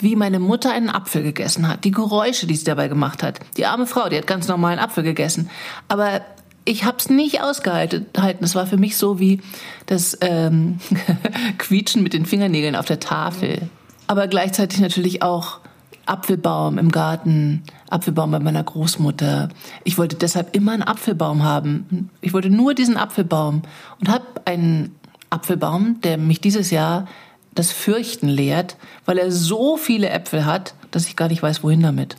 wie 0.00 0.16
meine 0.16 0.38
Mutter 0.38 0.72
einen 0.72 0.90
Apfel 0.90 1.22
gegessen 1.22 1.66
hat. 1.68 1.84
Die 1.84 1.90
Geräusche, 1.90 2.46
die 2.46 2.56
sie 2.56 2.64
dabei 2.64 2.88
gemacht 2.88 3.22
hat. 3.22 3.40
Die 3.56 3.66
arme 3.66 3.86
Frau, 3.86 4.08
die 4.08 4.16
hat 4.16 4.26
ganz 4.26 4.48
normalen 4.48 4.78
Apfel 4.78 5.02
gegessen. 5.04 5.50
Aber 5.88 6.20
ich 6.64 6.84
habe 6.84 6.98
es 6.98 7.08
nicht 7.08 7.42
ausgehalten. 7.42 8.06
Es 8.40 8.54
war 8.54 8.66
für 8.66 8.76
mich 8.76 8.96
so 8.96 9.18
wie 9.18 9.40
das 9.86 10.16
ähm, 10.20 10.78
Quietschen 11.58 12.02
mit 12.02 12.12
den 12.12 12.26
Fingernägeln 12.26 12.76
auf 12.76 12.86
der 12.86 13.00
Tafel. 13.00 13.68
Aber 14.06 14.28
gleichzeitig 14.28 14.80
natürlich 14.80 15.22
auch 15.22 15.60
Apfelbaum 16.10 16.76
im 16.76 16.90
Garten, 16.90 17.62
Apfelbaum 17.88 18.32
bei 18.32 18.40
meiner 18.40 18.64
Großmutter. 18.64 19.48
Ich 19.84 19.96
wollte 19.96 20.16
deshalb 20.16 20.56
immer 20.56 20.72
einen 20.72 20.82
Apfelbaum 20.82 21.44
haben. 21.44 22.10
Ich 22.20 22.32
wollte 22.32 22.50
nur 22.50 22.74
diesen 22.74 22.96
Apfelbaum 22.96 23.62
und 24.00 24.08
habe 24.08 24.24
einen 24.44 24.94
Apfelbaum, 25.30 26.00
der 26.02 26.18
mich 26.18 26.40
dieses 26.40 26.70
Jahr 26.72 27.06
das 27.54 27.70
Fürchten 27.70 28.26
lehrt, 28.28 28.76
weil 29.04 29.18
er 29.18 29.30
so 29.30 29.76
viele 29.76 30.08
Äpfel 30.10 30.44
hat, 30.44 30.74
dass 30.90 31.06
ich 31.06 31.14
gar 31.14 31.28
nicht 31.28 31.42
weiß, 31.42 31.62
wohin 31.62 31.82
damit. 31.82 32.16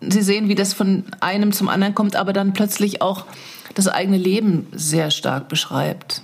Sie 0.00 0.22
sehen, 0.22 0.48
wie 0.48 0.54
das 0.54 0.74
von 0.74 1.04
einem 1.20 1.52
zum 1.52 1.68
anderen 1.68 1.94
kommt, 1.94 2.16
aber 2.16 2.32
dann 2.32 2.52
plötzlich 2.52 3.02
auch 3.02 3.24
das 3.74 3.86
eigene 3.86 4.16
Leben 4.16 4.66
sehr 4.72 5.10
stark 5.12 5.48
beschreibt. 5.48 6.22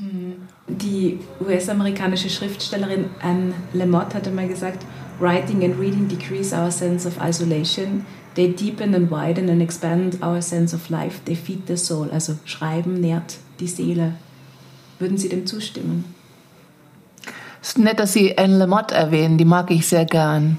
Die 0.66 1.21
US-amerikanische 1.40 2.30
Schriftstellerin 2.30 3.06
Anne 3.21 3.52
Lamott 3.73 4.14
hatte 4.14 4.30
mal 4.30 4.49
gesagt, 4.49 4.85
Writing 5.21 5.64
and 5.64 5.78
reading 5.78 6.09
decrease 6.09 6.52
our 6.52 6.71
sense 6.71 7.06
of 7.06 7.21
isolation. 7.21 8.04
They 8.35 8.49
deepen 8.49 8.94
and 8.94 9.11
widen 9.11 9.49
and 9.49 9.62
expand 9.62 10.18
our 10.23 10.42
sense 10.42 10.75
of 10.75 10.90
life. 10.90 11.21
They 11.25 11.37
feed 11.37 11.66
the 11.66 11.76
soul. 11.76 12.11
Also 12.11 12.35
Schreiben 12.44 13.00
nährt 13.00 13.38
die 13.61 13.68
Seele. 13.68 14.14
Würden 14.99 15.18
Sie 15.18 15.28
dem 15.28 15.47
zustimmen? 15.47 16.04
Es 17.62 17.71
ist 17.71 17.78
nett, 17.78 17.99
dass 17.99 18.12
Sie 18.12 18.37
Anne 18.37 18.59
Lamott 18.59 18.90
erwähnen. 18.92 19.38
Die 19.38 19.44
mag 19.44 19.71
ich 19.71 19.87
sehr 19.87 20.04
gern. 20.04 20.59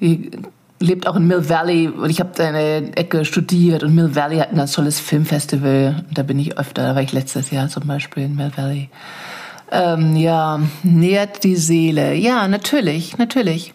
Die 0.00 0.30
lebt 0.78 1.06
auch 1.06 1.16
in 1.16 1.26
Mill 1.26 1.48
Valley. 1.48 1.90
Ich 2.08 2.20
habe 2.20 2.30
da 2.34 2.48
eine 2.48 2.94
Ecke 2.96 3.24
studiert 3.24 3.82
und 3.82 3.94
Mill 3.94 4.14
Valley 4.14 4.38
hat 4.38 4.50
ein 4.50 4.56
ganz 4.56 4.72
tolles 4.72 5.00
Filmfestival. 5.00 6.04
Da 6.12 6.22
bin 6.22 6.38
ich 6.38 6.58
öfter. 6.58 6.82
Da 6.82 6.94
war 6.94 7.02
ich 7.02 7.12
letztes 7.12 7.50
Jahr 7.50 7.68
zum 7.68 7.86
Beispiel 7.86 8.24
in 8.24 8.36
Mill 8.36 8.52
Valley. 8.54 8.88
Ähm, 9.72 10.16
ja, 10.16 10.60
nährt 10.82 11.44
die 11.44 11.56
Seele. 11.56 12.14
Ja, 12.14 12.46
natürlich, 12.46 13.16
natürlich. 13.16 13.72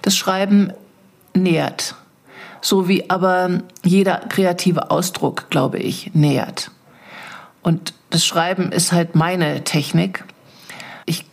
Das 0.00 0.16
Schreiben 0.16 0.72
nährt. 1.34 1.96
So 2.60 2.86
wie 2.86 3.10
aber 3.10 3.62
jeder 3.82 4.18
kreative 4.28 4.92
Ausdruck, 4.92 5.50
glaube 5.50 5.78
ich, 5.78 6.14
nährt. 6.14 6.70
Und 7.62 7.92
das 8.10 8.24
Schreiben 8.24 8.70
ist 8.70 8.92
halt 8.92 9.16
meine 9.16 9.64
Technik. 9.64 10.24
Ich 11.06 11.24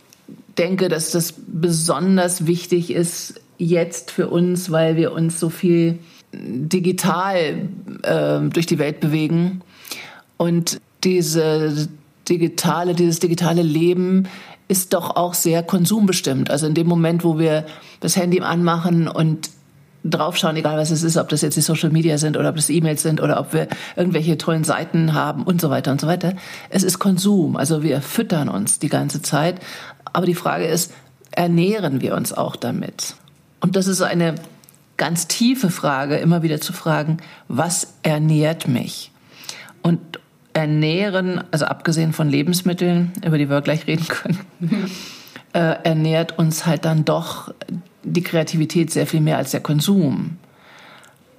denke, 0.58 0.88
dass 0.88 1.12
das 1.12 1.34
besonders 1.46 2.46
wichtig 2.46 2.92
ist 2.92 3.40
jetzt 3.58 4.10
für 4.10 4.28
uns, 4.28 4.72
weil 4.72 4.96
wir 4.96 5.12
uns 5.12 5.38
so 5.38 5.50
viel 5.50 6.00
digital 6.32 7.68
äh, 8.02 8.40
durch 8.48 8.66
die 8.66 8.78
Welt 8.78 8.98
bewegen 8.98 9.62
und 10.36 10.80
diese 11.04 11.88
digitale, 12.30 12.94
dieses 12.94 13.18
digitale 13.18 13.62
Leben 13.62 14.28
ist 14.68 14.94
doch 14.94 15.16
auch 15.16 15.34
sehr 15.34 15.62
konsumbestimmt. 15.62 16.50
Also 16.50 16.66
in 16.66 16.74
dem 16.74 16.86
Moment, 16.86 17.24
wo 17.24 17.38
wir 17.38 17.66
das 17.98 18.16
Handy 18.16 18.40
anmachen 18.40 19.08
und 19.08 19.50
draufschauen, 20.04 20.56
egal 20.56 20.78
was 20.78 20.90
es 20.90 21.02
ist, 21.02 21.16
ob 21.16 21.28
das 21.28 21.42
jetzt 21.42 21.56
die 21.56 21.60
Social 21.60 21.90
Media 21.90 22.16
sind 22.18 22.36
oder 22.36 22.48
ob 22.48 22.56
das 22.56 22.70
E-Mails 22.70 23.02
sind 23.02 23.20
oder 23.20 23.38
ob 23.38 23.52
wir 23.52 23.68
irgendwelche 23.96 24.38
tollen 24.38 24.64
Seiten 24.64 25.12
haben 25.12 25.42
und 25.42 25.60
so 25.60 25.70
weiter 25.70 25.90
und 25.90 26.00
so 26.00 26.06
weiter. 26.06 26.34
Es 26.70 26.84
ist 26.84 26.98
Konsum, 26.98 27.56
also 27.56 27.82
wir 27.82 28.00
füttern 28.00 28.48
uns 28.48 28.78
die 28.78 28.88
ganze 28.88 29.20
Zeit. 29.20 29.60
Aber 30.12 30.24
die 30.24 30.34
Frage 30.34 30.66
ist, 30.66 30.92
ernähren 31.32 32.00
wir 32.00 32.14
uns 32.14 32.32
auch 32.32 32.56
damit? 32.56 33.14
Und 33.60 33.76
das 33.76 33.86
ist 33.86 34.00
eine 34.00 34.36
ganz 34.96 35.26
tiefe 35.26 35.70
Frage, 35.70 36.16
immer 36.16 36.42
wieder 36.42 36.60
zu 36.60 36.72
fragen, 36.72 37.18
was 37.48 37.94
ernährt 38.02 38.68
mich? 38.68 39.12
Und 39.82 39.98
ernähren, 40.52 41.42
also 41.50 41.66
abgesehen 41.66 42.12
von 42.12 42.28
Lebensmitteln, 42.28 43.12
über 43.24 43.38
die 43.38 43.48
wir 43.48 43.60
gleich 43.60 43.86
reden 43.86 44.06
können, 44.08 44.38
äh, 45.52 45.76
ernährt 45.84 46.38
uns 46.38 46.66
halt 46.66 46.84
dann 46.84 47.04
doch 47.04 47.52
die 48.02 48.22
Kreativität 48.22 48.90
sehr 48.90 49.06
viel 49.06 49.20
mehr 49.20 49.36
als 49.36 49.50
der 49.50 49.60
Konsum. 49.60 50.38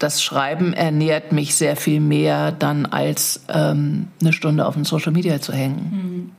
Das 0.02 0.24
Schreiben 0.24 0.74
ernährt 0.74 1.32
mich 1.32 1.54
sehr 1.54 1.76
viel 1.76 2.00
mehr 2.00 2.52
dann 2.52 2.88
als 2.88 3.42
ähm, 3.50 4.08
eine 4.20 4.34
Stunde 4.34 4.66
auf 4.66 4.74
dem 4.74 4.84
Social 4.84 5.12
Media 5.12 5.40
zu 5.40 5.54
hängen. 5.54 5.92
Mhm. 5.92 6.32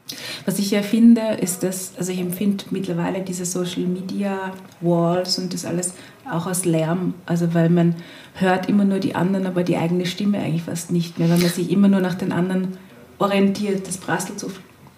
Was 0.45 0.59
ich 0.59 0.73
ja 0.73 0.83
finde, 0.83 1.21
ist, 1.41 1.63
dass, 1.63 1.93
also 1.97 2.11
ich 2.11 2.19
empfinde 2.19 2.65
mittlerweile 2.71 3.21
diese 3.21 3.45
Social 3.45 3.85
Media 3.85 4.53
Walls 4.81 5.39
und 5.39 5.55
das 5.55 5.65
alles 5.65 5.95
auch 6.29 6.49
als 6.49 6.65
Lärm. 6.65 7.15
Also 7.25 7.55
weil 7.55 7.71
man 7.71 7.95
hört 8.35 8.69
immer 8.69 8.85
nur 8.85 8.99
die 8.99 9.15
anderen, 9.15 9.47
aber 9.47 9.63
die 9.63 9.77
eigene 9.77 10.07
Stimme 10.07 10.39
eigentlich 10.39 10.65
fast 10.65 10.91
nicht 10.91 11.21
mehr, 11.21 11.31
weil 11.31 11.39
man 11.39 11.49
sich 11.49 11.71
immer 11.71 11.87
nur 11.87 12.01
nach 12.01 12.17
den 12.17 12.33
anderen 12.33 12.77
orientiert. 13.21 13.87
Das 13.87 13.97
prasselt 13.97 14.41
so, 14.41 14.51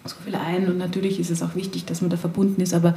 so 0.05 0.15
viel 0.25 0.33
ein 0.33 0.67
und 0.69 0.79
natürlich 0.79 1.19
ist 1.19 1.29
es 1.29 1.43
auch 1.43 1.53
wichtig, 1.53 1.85
dass 1.85 2.01
man 2.01 2.09
da 2.09 2.17
verbunden 2.17 2.61
ist, 2.61 2.73
aber 2.73 2.95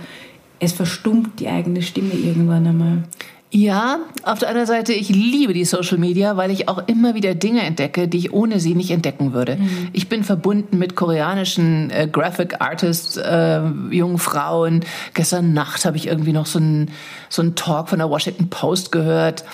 es 0.60 0.72
verstummt 0.72 1.40
die 1.40 1.48
eigene 1.48 1.82
Stimme 1.82 2.14
irgendwann 2.14 2.66
einmal. 2.66 3.02
Ja, 3.50 4.00
auf 4.24 4.38
der 4.40 4.48
anderen 4.48 4.66
Seite, 4.66 4.92
ich 4.92 5.08
liebe 5.08 5.54
die 5.54 5.64
Social 5.64 5.96
Media, 5.96 6.36
weil 6.36 6.50
ich 6.50 6.68
auch 6.68 6.86
immer 6.86 7.14
wieder 7.14 7.34
Dinge 7.34 7.62
entdecke, 7.62 8.06
die 8.06 8.18
ich 8.18 8.32
ohne 8.32 8.60
sie 8.60 8.74
nicht 8.74 8.90
entdecken 8.90 9.32
würde. 9.32 9.56
Mhm. 9.56 9.88
Ich 9.94 10.10
bin 10.10 10.22
verbunden 10.22 10.76
mit 10.76 10.96
koreanischen 10.96 11.90
äh, 11.90 12.06
Graphic 12.12 12.60
Artists, 12.60 13.16
äh, 13.16 13.62
jungen 13.90 14.18
Frauen. 14.18 14.84
Gestern 15.14 15.54
Nacht 15.54 15.86
habe 15.86 15.96
ich 15.96 16.08
irgendwie 16.08 16.34
noch 16.34 16.44
so 16.44 16.58
einen 16.58 16.90
so 17.30 17.40
einen 17.40 17.54
Talk 17.54 17.88
von 17.88 17.98
der 17.98 18.10
Washington 18.10 18.50
Post 18.50 18.92
gehört, 18.92 19.44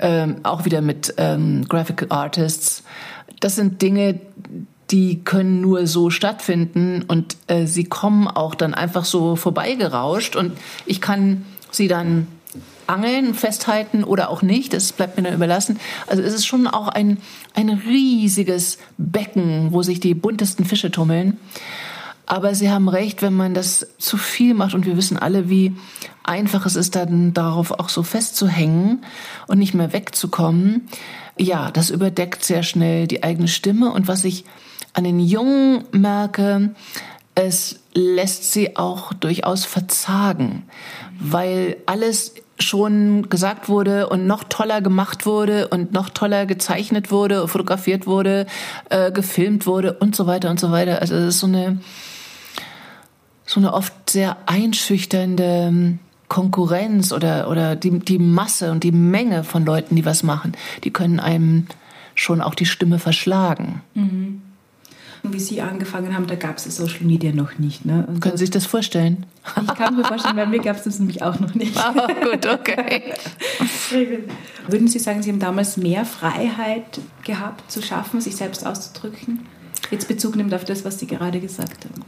ähm, 0.00 0.38
auch 0.42 0.64
wieder 0.64 0.80
mit 0.80 1.14
ähm, 1.16 1.64
Graphic 1.68 2.06
Artists. 2.08 2.82
Das 3.38 3.54
sind 3.54 3.80
Dinge, 3.82 4.18
die 4.90 5.22
können 5.22 5.60
nur 5.60 5.86
so 5.86 6.10
stattfinden 6.10 7.04
und 7.06 7.36
äh, 7.46 7.66
sie 7.66 7.84
kommen 7.84 8.26
auch 8.26 8.56
dann 8.56 8.74
einfach 8.74 9.04
so 9.04 9.36
vorbeigerauscht 9.36 10.34
und 10.34 10.52
ich 10.86 11.00
kann 11.00 11.44
sie 11.70 11.86
dann 11.86 12.26
angeln, 12.86 13.34
festhalten 13.34 14.04
oder 14.04 14.30
auch 14.30 14.42
nicht, 14.42 14.72
das 14.72 14.92
bleibt 14.92 15.16
mir 15.16 15.22
dann 15.24 15.34
überlassen. 15.34 15.78
Also 16.06 16.22
es 16.22 16.34
ist 16.34 16.46
schon 16.46 16.66
auch 16.66 16.88
ein, 16.88 17.18
ein 17.54 17.68
riesiges 17.68 18.78
Becken, 18.98 19.72
wo 19.72 19.82
sich 19.82 20.00
die 20.00 20.14
buntesten 20.14 20.64
Fische 20.64 20.90
tummeln. 20.90 21.38
Aber 22.26 22.54
Sie 22.54 22.70
haben 22.70 22.88
recht, 22.88 23.20
wenn 23.20 23.34
man 23.34 23.52
das 23.52 23.86
zu 23.98 24.16
viel 24.16 24.54
macht 24.54 24.74
und 24.74 24.86
wir 24.86 24.96
wissen 24.96 25.18
alle, 25.18 25.50
wie 25.50 25.76
einfach 26.22 26.64
es 26.64 26.74
ist, 26.74 26.96
dann 26.96 27.34
darauf 27.34 27.70
auch 27.70 27.90
so 27.90 28.02
festzuhängen 28.02 29.04
und 29.46 29.58
nicht 29.58 29.74
mehr 29.74 29.92
wegzukommen. 29.92 30.88
Ja, 31.36 31.70
das 31.70 31.90
überdeckt 31.90 32.44
sehr 32.44 32.62
schnell 32.62 33.06
die 33.06 33.22
eigene 33.22 33.48
Stimme 33.48 33.92
und 33.92 34.08
was 34.08 34.24
ich 34.24 34.44
an 34.94 35.04
den 35.04 35.20
Jungen 35.20 35.84
merke, 35.92 36.74
es 37.34 37.80
lässt 37.94 38.52
sie 38.52 38.76
auch 38.76 39.12
durchaus 39.12 39.64
verzagen, 39.64 40.62
weil 41.18 41.76
alles 41.86 42.34
schon 42.58 43.28
gesagt 43.28 43.68
wurde 43.68 44.08
und 44.08 44.26
noch 44.26 44.44
toller 44.44 44.80
gemacht 44.80 45.26
wurde 45.26 45.68
und 45.68 45.92
noch 45.92 46.08
toller 46.08 46.46
gezeichnet 46.46 47.10
wurde, 47.10 47.48
fotografiert 47.48 48.06
wurde, 48.06 48.46
äh, 48.90 49.10
gefilmt 49.10 49.66
wurde 49.66 49.94
und 49.94 50.14
so 50.14 50.26
weiter 50.26 50.50
und 50.50 50.60
so 50.60 50.70
weiter. 50.70 51.00
Also 51.00 51.14
es 51.14 51.34
ist 51.34 51.40
so 51.40 51.46
eine 51.46 51.80
so 53.46 53.60
eine 53.60 53.74
oft 53.74 53.92
sehr 54.08 54.38
einschüchternde 54.46 55.44
ähm, 55.44 55.98
Konkurrenz 56.28 57.12
oder 57.12 57.50
oder 57.50 57.76
die 57.76 57.98
die 57.98 58.18
Masse 58.18 58.70
und 58.70 58.84
die 58.84 58.92
Menge 58.92 59.44
von 59.44 59.64
Leuten, 59.64 59.96
die 59.96 60.04
was 60.04 60.22
machen, 60.22 60.52
die 60.84 60.92
können 60.92 61.20
einem 61.20 61.66
schon 62.14 62.40
auch 62.40 62.54
die 62.54 62.66
Stimme 62.66 62.98
verschlagen. 62.98 63.82
Mhm 63.94 64.42
wie 65.32 65.40
Sie 65.40 65.60
angefangen 65.60 66.14
haben, 66.14 66.26
da 66.26 66.34
gab 66.34 66.56
es 66.56 66.64
Social 66.64 67.04
Media 67.04 67.32
noch 67.32 67.58
nicht. 67.58 67.84
Ne? 67.84 68.04
Und 68.06 68.20
Können 68.20 68.36
Sie 68.36 68.44
sich 68.44 68.50
das 68.50 68.66
vorstellen? 68.66 69.26
Ich 69.62 69.74
kann 69.74 69.96
mir 69.96 70.04
vorstellen, 70.04 70.36
bei 70.36 70.46
mir 70.46 70.60
gab 70.60 70.76
es 70.76 70.84
das 70.84 70.98
nämlich 70.98 71.22
auch 71.22 71.38
noch 71.38 71.54
nicht. 71.54 71.76
Oh, 71.76 72.06
gut, 72.30 72.46
okay. 72.46 73.14
Würden 74.68 74.88
Sie 74.88 74.98
sagen, 74.98 75.22
Sie 75.22 75.30
haben 75.30 75.38
damals 75.38 75.76
mehr 75.76 76.04
Freiheit 76.04 77.00
gehabt, 77.24 77.70
zu 77.70 77.82
schaffen, 77.82 78.20
sich 78.20 78.36
selbst 78.36 78.66
auszudrücken? 78.66 79.46
Jetzt 79.90 80.08
Bezug 80.08 80.36
nimmt 80.36 80.54
auf 80.54 80.64
das, 80.64 80.84
was 80.84 80.98
Sie 80.98 81.06
gerade 81.06 81.40
gesagt 81.40 81.84
haben. 81.84 82.02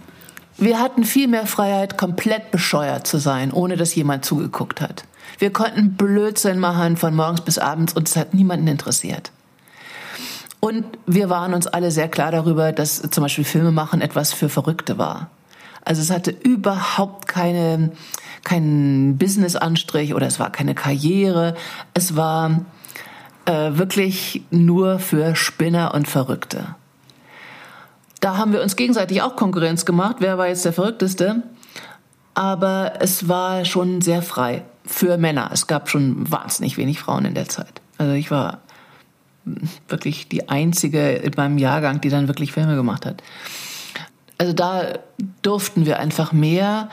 Wir 0.58 0.80
hatten 0.80 1.04
viel 1.04 1.28
mehr 1.28 1.46
Freiheit, 1.46 1.98
komplett 1.98 2.50
bescheuert 2.50 3.06
zu 3.06 3.18
sein, 3.18 3.52
ohne 3.52 3.76
dass 3.76 3.94
jemand 3.94 4.24
zugeguckt 4.24 4.80
hat. 4.80 5.04
Wir 5.38 5.52
konnten 5.52 5.94
Blödsinn 5.94 6.58
machen 6.58 6.96
von 6.96 7.14
morgens 7.14 7.42
bis 7.42 7.58
abends 7.58 7.92
und 7.92 8.08
es 8.08 8.16
hat 8.16 8.32
niemanden 8.32 8.66
interessiert. 8.66 9.32
Und 10.66 10.84
wir 11.06 11.30
waren 11.30 11.54
uns 11.54 11.68
alle 11.68 11.92
sehr 11.92 12.08
klar 12.08 12.32
darüber, 12.32 12.72
dass 12.72 13.00
zum 13.00 13.22
Beispiel 13.22 13.44
Filme 13.44 13.70
machen 13.70 14.00
etwas 14.00 14.32
für 14.32 14.48
Verrückte 14.48 14.98
war. 14.98 15.30
Also 15.84 16.02
es 16.02 16.10
hatte 16.10 16.32
überhaupt 16.32 17.28
keine, 17.28 17.92
keinen 18.42 19.16
Business-Anstrich 19.16 20.12
oder 20.12 20.26
es 20.26 20.40
war 20.40 20.50
keine 20.50 20.74
Karriere. 20.74 21.54
Es 21.94 22.16
war 22.16 22.62
äh, 23.44 23.78
wirklich 23.78 24.42
nur 24.50 24.98
für 24.98 25.36
Spinner 25.36 25.94
und 25.94 26.08
Verrückte. 26.08 26.74
Da 28.18 28.36
haben 28.36 28.52
wir 28.52 28.60
uns 28.60 28.74
gegenseitig 28.74 29.22
auch 29.22 29.36
Konkurrenz 29.36 29.84
gemacht. 29.84 30.16
Wer 30.18 30.36
war 30.36 30.48
jetzt 30.48 30.64
der 30.64 30.72
Verrückteste? 30.72 31.44
Aber 32.34 32.94
es 32.98 33.28
war 33.28 33.64
schon 33.64 34.00
sehr 34.00 34.20
frei 34.20 34.64
für 34.84 35.16
Männer. 35.16 35.48
Es 35.52 35.68
gab 35.68 35.88
schon 35.88 36.28
wahnsinnig 36.28 36.76
wenig 36.76 36.98
Frauen 36.98 37.24
in 37.24 37.34
der 37.34 37.48
Zeit. 37.48 37.80
Also 37.98 38.14
ich 38.14 38.32
war 38.32 38.62
wirklich 39.88 40.28
die 40.28 40.48
einzige 40.48 41.12
in 41.12 41.32
meinem 41.36 41.58
Jahrgang, 41.58 42.00
die 42.00 42.08
dann 42.08 42.28
wirklich 42.28 42.52
Filme 42.52 42.76
gemacht 42.76 43.06
hat. 43.06 43.22
Also 44.38 44.52
da 44.52 44.98
durften 45.42 45.86
wir 45.86 45.98
einfach 45.98 46.32
mehr. 46.32 46.88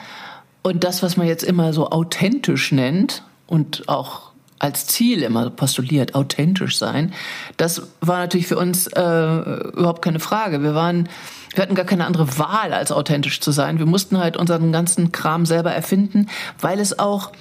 Und 0.61 0.83
das, 0.83 1.03
was 1.03 1.17
man 1.17 1.27
jetzt 1.27 1.43
immer 1.43 1.73
so 1.73 1.89
authentisch 1.89 2.71
nennt 2.71 3.23
und 3.47 3.89
auch 3.89 4.31
als 4.59 4.87
Ziel 4.87 5.23
immer 5.23 5.49
postuliert, 5.49 6.15
authentisch 6.15 6.77
sein, 6.77 7.13
das 7.57 7.81
war 7.99 8.19
natürlich 8.19 8.47
für 8.47 8.57
uns 8.57 8.87
äh, 8.87 9.01
überhaupt 9.01 10.01
keine 10.01 10.21
Frage. 10.21 10.63
Wir 10.63 10.73
waren, 10.73 11.09
wir 11.53 11.63
hatten 11.63 11.75
gar 11.75 11.85
keine 11.85 12.05
andere 12.05 12.37
Wahl, 12.37 12.71
als 12.71 12.93
authentisch 12.93 13.41
zu 13.41 13.51
sein. 13.51 13.77
Wir 13.77 13.85
mussten 13.85 14.17
halt 14.19 14.37
unseren 14.37 14.71
ganzen 14.71 15.11
Kram 15.11 15.45
selber 15.45 15.73
erfinden, 15.73 16.29
weil 16.61 16.79
es 16.79 16.97
auch 16.97 17.33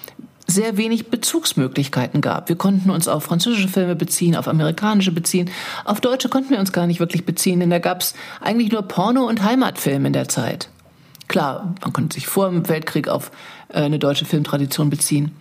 sehr 0.52 0.76
wenig 0.76 1.08
Bezugsmöglichkeiten 1.08 2.20
gab. 2.20 2.48
Wir 2.48 2.56
konnten 2.56 2.90
uns 2.90 3.08
auf 3.08 3.24
französische 3.24 3.68
Filme 3.68 3.96
beziehen, 3.96 4.36
auf 4.36 4.48
amerikanische 4.48 5.12
beziehen. 5.12 5.50
Auf 5.84 6.00
deutsche 6.00 6.28
konnten 6.28 6.50
wir 6.50 6.58
uns 6.58 6.72
gar 6.72 6.86
nicht 6.86 7.00
wirklich 7.00 7.24
beziehen, 7.24 7.60
denn 7.60 7.70
da 7.70 7.78
gab 7.78 8.02
es 8.02 8.14
eigentlich 8.40 8.70
nur 8.70 8.82
Porno- 8.82 9.26
und 9.26 9.42
Heimatfilme 9.42 10.08
in 10.08 10.12
der 10.12 10.28
Zeit. 10.28 10.68
Klar, 11.28 11.74
man 11.80 11.92
konnte 11.92 12.14
sich 12.14 12.26
vor 12.26 12.50
dem 12.50 12.68
Weltkrieg 12.68 13.08
auf 13.08 13.30
äh, 13.68 13.80
eine 13.80 13.98
deutsche 13.98 14.24
Filmtradition 14.24 14.90
beziehen. 14.90 15.32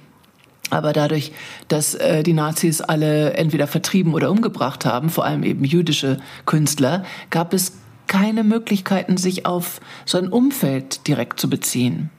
Aber 0.70 0.94
dadurch, 0.94 1.34
dass 1.68 1.96
äh, 1.96 2.24
die 2.24 2.34
Nazis 2.34 2.80
alle 2.80 3.34
entweder 3.34 3.68
vertrieben 3.68 4.14
oder 4.14 4.32
umgebracht 4.32 4.86
haben, 4.86 5.10
vor 5.10 5.26
allem 5.26 5.44
eben 5.44 5.66
jüdische 5.66 6.18
Künstler, 6.46 7.04
gab 7.30 7.54
es 7.54 7.74
keine 8.08 8.44
Möglichkeiten, 8.44 9.18
sich 9.18 9.46
auf 9.46 9.82
so 10.06 10.18
ein 10.18 10.30
Umfeld 10.30 11.08
direkt 11.08 11.40
zu 11.40 11.50
beziehen. 11.50 12.10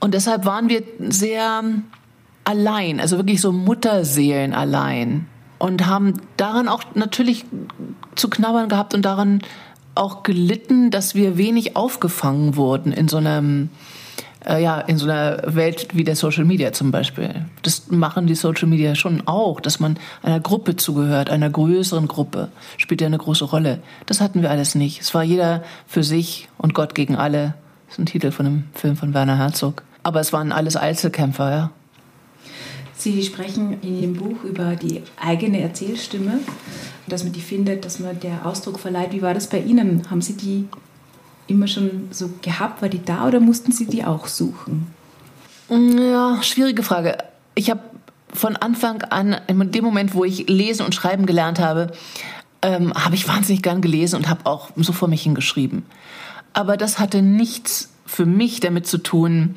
Und 0.00 0.14
deshalb 0.14 0.44
waren 0.44 0.68
wir 0.68 0.82
sehr 1.08 1.62
allein, 2.48 2.98
also 2.98 3.18
wirklich 3.18 3.42
so 3.42 3.52
Mutterseelen 3.52 4.54
allein 4.54 5.26
und 5.58 5.86
haben 5.86 6.14
daran 6.38 6.66
auch 6.66 6.82
natürlich 6.94 7.44
zu 8.14 8.30
knabbern 8.30 8.70
gehabt 8.70 8.94
und 8.94 9.04
daran 9.04 9.42
auch 9.94 10.22
gelitten, 10.22 10.90
dass 10.90 11.14
wir 11.14 11.36
wenig 11.36 11.76
aufgefangen 11.76 12.56
wurden 12.56 12.92
in 12.92 13.06
so 13.06 13.18
einem 13.18 13.68
äh, 14.46 14.62
ja, 14.62 14.80
in 14.80 14.96
so 14.96 15.04
einer 15.04 15.42
Welt 15.54 15.88
wie 15.92 16.04
der 16.04 16.16
Social 16.16 16.46
Media 16.46 16.72
zum 16.72 16.90
Beispiel. 16.90 17.44
Das 17.62 17.90
machen 17.90 18.26
die 18.26 18.34
Social 18.34 18.66
Media 18.66 18.94
schon 18.94 19.26
auch, 19.26 19.60
dass 19.60 19.78
man 19.78 19.98
einer 20.22 20.40
Gruppe 20.40 20.76
zugehört, 20.76 21.28
einer 21.28 21.50
größeren 21.50 22.08
Gruppe, 22.08 22.48
spielt 22.78 23.02
ja 23.02 23.08
eine 23.08 23.18
große 23.18 23.44
Rolle. 23.44 23.80
Das 24.06 24.22
hatten 24.22 24.40
wir 24.40 24.50
alles 24.50 24.74
nicht. 24.74 25.02
Es 25.02 25.12
war 25.12 25.22
jeder 25.22 25.64
für 25.86 26.02
sich 26.02 26.48
und 26.56 26.72
Gott 26.72 26.94
gegen 26.94 27.14
alle. 27.14 27.54
Das 27.88 27.94
ist 27.94 27.98
ein 27.98 28.06
Titel 28.06 28.30
von 28.30 28.46
einem 28.46 28.64
Film 28.72 28.96
von 28.96 29.12
Werner 29.12 29.36
Herzog. 29.36 29.82
Aber 30.02 30.20
es 30.20 30.32
waren 30.32 30.52
alles 30.52 30.76
Einzelkämpfer, 30.76 31.50
ja. 31.50 31.70
Sie 32.98 33.22
sprechen 33.22 33.80
in 33.80 34.00
Ihrem 34.00 34.14
Buch 34.14 34.42
über 34.42 34.74
die 34.74 35.02
eigene 35.16 35.60
Erzählstimme, 35.60 36.40
dass 37.06 37.22
man 37.22 37.32
die 37.32 37.40
findet, 37.40 37.84
dass 37.84 38.00
man 38.00 38.18
der 38.18 38.44
Ausdruck 38.44 38.80
verleiht. 38.80 39.12
Wie 39.12 39.22
war 39.22 39.34
das 39.34 39.46
bei 39.46 39.60
Ihnen? 39.60 40.10
Haben 40.10 40.20
Sie 40.20 40.32
die 40.32 40.68
immer 41.46 41.68
schon 41.68 42.08
so 42.10 42.28
gehabt? 42.42 42.82
War 42.82 42.88
die 42.88 43.04
da 43.04 43.28
oder 43.28 43.38
mussten 43.38 43.70
Sie 43.70 43.86
die 43.86 44.04
auch 44.04 44.26
suchen? 44.26 44.88
Ja, 45.70 46.42
schwierige 46.42 46.82
Frage. 46.82 47.18
Ich 47.54 47.70
habe 47.70 47.80
von 48.32 48.56
Anfang 48.56 49.02
an, 49.02 49.36
in 49.46 49.70
dem 49.70 49.84
Moment, 49.84 50.14
wo 50.14 50.24
ich 50.24 50.48
lesen 50.48 50.84
und 50.84 50.94
schreiben 50.94 51.24
gelernt 51.24 51.60
habe, 51.60 51.92
ähm, 52.62 52.92
habe 52.94 53.14
ich 53.14 53.28
wahnsinnig 53.28 53.62
gern 53.62 53.80
gelesen 53.80 54.16
und 54.16 54.28
habe 54.28 54.44
auch 54.44 54.70
so 54.74 54.92
vor 54.92 55.06
mich 55.06 55.22
hingeschrieben. 55.22 55.84
Aber 56.52 56.76
das 56.76 56.98
hatte 56.98 57.22
nichts 57.22 57.90
für 58.06 58.26
mich 58.26 58.58
damit 58.58 58.88
zu 58.88 58.98
tun, 58.98 59.54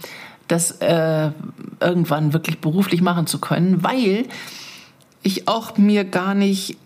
das 0.52 0.72
äh, 0.82 1.32
irgendwann 1.80 2.34
wirklich 2.34 2.60
beruflich 2.60 3.02
machen 3.02 3.26
zu 3.26 3.40
können, 3.40 3.84
weil 3.84 4.26
ich 5.24 5.48
auch 5.48 5.78
mir 5.78 6.04
gar 6.04 6.34
nicht 6.34 6.78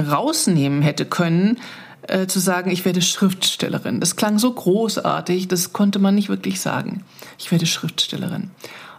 rausnehmen 0.00 0.80
hätte 0.80 1.04
können, 1.04 1.58
äh, 2.02 2.26
zu 2.26 2.38
sagen, 2.38 2.70
ich 2.70 2.84
werde 2.84 3.02
Schriftstellerin. 3.02 4.00
Das 4.00 4.16
klang 4.16 4.38
so 4.38 4.52
großartig, 4.52 5.48
das 5.48 5.72
konnte 5.72 5.98
man 5.98 6.14
nicht 6.14 6.30
wirklich 6.30 6.60
sagen. 6.60 7.04
Ich 7.38 7.52
werde 7.52 7.66
Schriftstellerin. 7.66 8.50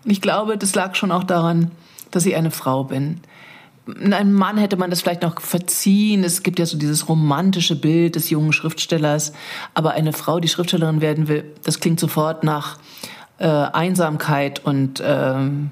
Und 0.06 0.12
ich 0.12 0.22
glaube, 0.22 0.58
das 0.58 0.76
lag 0.76 0.94
schon 0.96 1.12
auch 1.12 1.24
daran, 1.24 1.72
dass 2.12 2.26
ich 2.26 2.36
eine 2.36 2.52
Frau 2.52 2.84
bin. 2.84 3.22
Einem 3.88 4.34
Mann 4.34 4.58
hätte 4.58 4.78
man 4.78 4.92
das 4.92 5.02
vielleicht 5.02 5.24
noch 5.24 5.42
verziehen. 5.42 6.24
Es 6.24 6.44
gibt 6.44 6.60
ja 6.60 6.68
so 6.68 6.78
dieses 6.78 7.10
romantische 7.10 7.76
Bild 7.76 8.16
des 8.16 8.30
jungen 8.30 8.54
Schriftstellers. 8.54 9.34
Aber 9.74 9.92
eine 9.92 10.14
Frau, 10.14 10.40
die 10.40 10.48
Schriftstellerin 10.48 11.02
werden 11.02 11.28
will, 11.28 11.44
das 11.64 11.80
klingt 11.80 12.00
sofort 12.00 12.44
nach 12.44 12.78
äh, 13.42 13.48
Einsamkeit 13.48 14.64
und 14.64 15.02
ähm, 15.04 15.72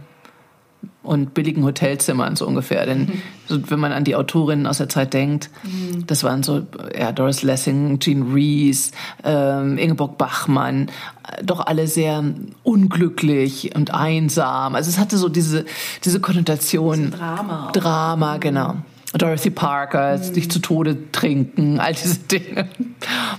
und 1.01 1.34
billigen 1.34 1.63
Hotelzimmern 1.63 2.36
so 2.36 2.45
ungefähr. 2.45 2.86
Denn 2.86 2.99
mhm. 2.99 3.21
so, 3.47 3.71
wenn 3.71 3.79
man 3.79 3.91
an 3.91 4.03
die 4.03 4.15
Autorinnen 4.15 4.67
aus 4.67 4.77
der 4.77 4.89
Zeit 4.89 5.13
denkt, 5.13 5.49
mhm. 5.63 6.05
das 6.08 6.23
waren 6.23 6.43
so 6.43 6.67
ja, 6.97 7.12
Doris 7.12 7.41
Lessing, 7.41 7.99
Jean 7.99 8.32
Rees, 8.34 8.91
ähm, 9.23 9.77
Ingeborg 9.77 10.17
Bachmann, 10.17 10.89
äh, 11.27 11.43
doch 11.43 11.65
alle 11.65 11.88
sehr 11.88 12.23
unglücklich 12.63 13.75
und 13.75 13.93
einsam. 13.93 14.75
Also 14.75 14.89
es 14.89 14.99
hatte 14.99 15.17
so 15.17 15.29
diese, 15.29 15.65
diese 16.03 16.19
Konnotation. 16.19 17.12
Drama. 17.12 17.67
Auch. 17.67 17.71
Drama, 17.71 18.36
mhm. 18.36 18.39
genau. 18.39 18.75
Dorothy 19.13 19.49
Parker, 19.49 20.17
mhm. 20.17 20.23
sich 20.23 20.51
zu 20.51 20.60
Tode 20.60 21.12
trinken, 21.12 21.79
all 21.79 21.93
diese 21.93 22.19
Dinge. 22.32 22.67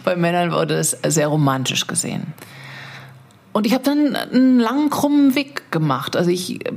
Bei 0.04 0.16
Männern 0.16 0.52
wurde 0.52 0.74
es 0.74 0.96
sehr 1.06 1.28
romantisch 1.28 1.86
gesehen. 1.86 2.32
Und 3.52 3.66
ich 3.66 3.74
habe 3.74 3.84
dann 3.84 4.14
einen 4.14 4.60
langen, 4.60 4.90
krummen 4.90 5.34
Weg 5.34 5.70
gemacht. 5.72 6.16
Also 6.16 6.30
ich 6.30 6.64
äh, 6.66 6.72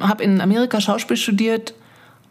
habe 0.00 0.24
in 0.24 0.40
Amerika 0.40 0.80
Schauspiel 0.80 1.16
studiert, 1.16 1.74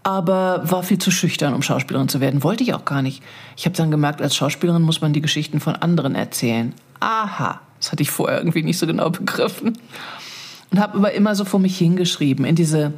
aber 0.04 0.62
war 0.69 0.84
viel 0.84 1.00
zu 1.00 1.12
schüchtern, 1.12 1.54
um 1.54 1.62
Schauspielerin 1.62 2.10
zu 2.10 2.19
werden. 2.19 2.43
Wollte 2.43 2.63
ich 2.63 2.73
auch 2.73 2.86
gar 2.86 3.02
nicht. 3.02 3.21
Ich 3.56 3.65
habe 3.65 3.76
dann 3.76 3.91
gemerkt, 3.91 4.21
als 4.21 4.36
Schauspielerin 4.36 4.82
muss 4.82 5.02
man 5.02 5.13
die 5.13 5.21
Geschichten 5.21 5.60
von 5.60 5.76
anderen 5.76 6.15
erzählen. 6.15 6.73
Aha, 7.00 7.62
das 7.80 7.91
hatte 7.91 8.04
ich 8.04 8.12
vorher 8.12 8.39
irgendwie 8.39 8.63
nicht 8.63 8.78
so 8.78 8.88
genau 8.88 9.10
begriffen. 9.10 9.78
Und 10.71 10.80
habe 10.80 10.97
aber 10.97 11.13
immer 11.13 11.36
so 11.36 11.45
vor 11.45 11.60
mich 11.60 11.78
hingeschrieben 11.78 12.43
in 12.43 12.56
diese 12.56 12.93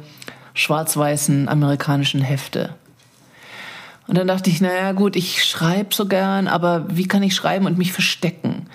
schwarz-weißen 0.54 1.48
amerikanischen 1.48 2.20
Hefte. 2.20 2.74
Und 4.08 4.18
dann 4.18 4.26
dachte 4.26 4.50
ich, 4.50 4.60
naja 4.60 4.90
gut, 4.90 5.14
ich 5.14 5.44
schreibe 5.44 5.94
so 5.94 6.06
gern, 6.06 6.48
aber 6.48 6.84
wie 6.88 7.06
kann 7.06 7.22
ich 7.22 7.34
schreiben 7.34 7.66
und 7.66 7.78
mich 7.78 7.92
verstecken? 7.92 8.66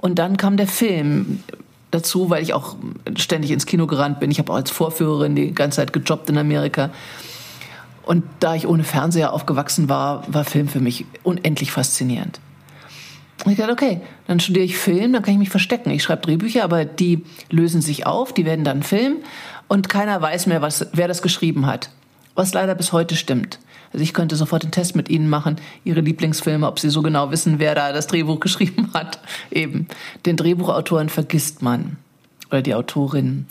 Und 0.00 0.18
dann 0.18 0.38
kam 0.38 0.56
der 0.56 0.66
Film 0.66 1.42
dazu, 1.90 2.30
weil 2.30 2.42
ich 2.42 2.54
auch 2.54 2.76
ständig 3.16 3.50
ins 3.50 3.66
Kino 3.66 3.86
gerannt 3.86 4.18
bin. 4.18 4.30
Ich 4.30 4.38
habe 4.38 4.50
auch 4.50 4.56
als 4.56 4.70
Vorführerin 4.70 5.36
die 5.36 5.52
ganze 5.52 5.76
Zeit 5.76 5.92
gejobbt 5.92 6.30
in 6.30 6.38
Amerika. 6.38 6.90
Und 8.02 8.24
da 8.40 8.54
ich 8.54 8.66
ohne 8.66 8.82
Fernseher 8.82 9.34
aufgewachsen 9.34 9.90
war, 9.90 10.24
war 10.32 10.44
Film 10.44 10.68
für 10.68 10.80
mich 10.80 11.04
unendlich 11.22 11.70
faszinierend. 11.70 12.40
Und 13.44 13.52
ich 13.52 13.58
dachte, 13.58 13.72
okay, 13.72 14.00
dann 14.26 14.40
studiere 14.40 14.64
ich 14.64 14.78
Film, 14.78 15.12
dann 15.12 15.22
kann 15.22 15.34
ich 15.34 15.38
mich 15.38 15.50
verstecken. 15.50 15.90
Ich 15.90 16.02
schreibe 16.02 16.22
Drehbücher, 16.22 16.64
aber 16.64 16.84
die 16.86 17.24
lösen 17.50 17.82
sich 17.82 18.06
auf, 18.06 18.32
die 18.32 18.44
werden 18.46 18.64
dann 18.64 18.82
Film 18.82 19.16
und 19.68 19.88
keiner 19.88 20.20
weiß 20.20 20.46
mehr, 20.46 20.62
was, 20.62 20.86
wer 20.92 21.08
das 21.08 21.22
geschrieben 21.22 21.66
hat. 21.66 21.90
Was 22.34 22.54
leider 22.54 22.74
bis 22.74 22.92
heute 22.92 23.16
stimmt. 23.16 23.58
Also 23.92 24.02
ich 24.02 24.14
könnte 24.14 24.36
sofort 24.36 24.62
den 24.62 24.70
Test 24.70 24.94
mit 24.94 25.08
Ihnen 25.08 25.28
machen, 25.28 25.56
Ihre 25.84 26.00
Lieblingsfilme, 26.00 26.66
ob 26.66 26.78
Sie 26.78 26.90
so 26.90 27.02
genau 27.02 27.30
wissen, 27.30 27.58
wer 27.58 27.74
da 27.74 27.92
das 27.92 28.06
Drehbuch 28.06 28.40
geschrieben 28.40 28.90
hat. 28.94 29.18
Eben. 29.50 29.88
Den 30.26 30.36
Drehbuchautoren 30.36 31.08
vergisst 31.08 31.62
man. 31.62 31.96
Oder 32.48 32.62
die 32.62 32.74
Autorin. 32.74 33.46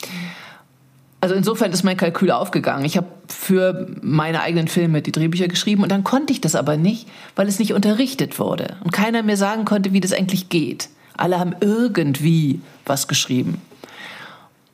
Also 1.22 1.36
insofern 1.36 1.72
ist 1.72 1.84
mein 1.84 1.98
Kalkül 1.98 2.32
aufgegangen. 2.32 2.86
Ich 2.86 2.96
habe 2.96 3.08
für 3.28 3.88
meine 4.02 4.42
eigenen 4.42 4.70
Filme 4.70 5.02
die 5.02 5.12
Drehbücher 5.12 5.50
geschrieben 5.50 5.84
und 5.84 5.92
dann 5.92 6.06
konnte 6.06 6.32
ich 6.32 6.40
das 6.40 6.56
aber 6.56 6.78
nicht, 6.78 7.08
weil 7.36 7.48
es 7.48 7.60
nicht 7.60 7.74
unterrichtet 7.74 8.40
wurde 8.40 8.78
und 8.84 8.92
keiner 8.92 9.22
mir 9.22 9.36
sagen 9.36 9.66
konnte, 9.66 9.92
wie 9.92 10.00
das 10.00 10.14
eigentlich 10.14 10.48
geht. 10.48 10.90
Alle 11.18 11.38
haben 11.38 11.56
irgendwie 11.60 12.62
was 12.86 13.10
geschrieben. 13.10 13.62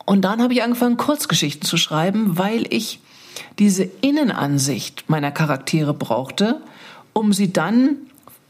Und 0.04 0.24
dann 0.24 0.40
habe 0.40 0.52
ich 0.54 0.62
angefangen, 0.62 0.96
Kurzgeschichten 0.96 1.66
zu 1.66 1.76
schreiben, 1.76 2.38
weil 2.38 2.72
ich 2.72 3.00
diese 3.58 3.84
Innenansicht 3.84 5.08
meiner 5.08 5.30
Charaktere 5.30 5.94
brauchte, 5.94 6.60
um 7.12 7.32
sie 7.32 7.52
dann 7.52 7.96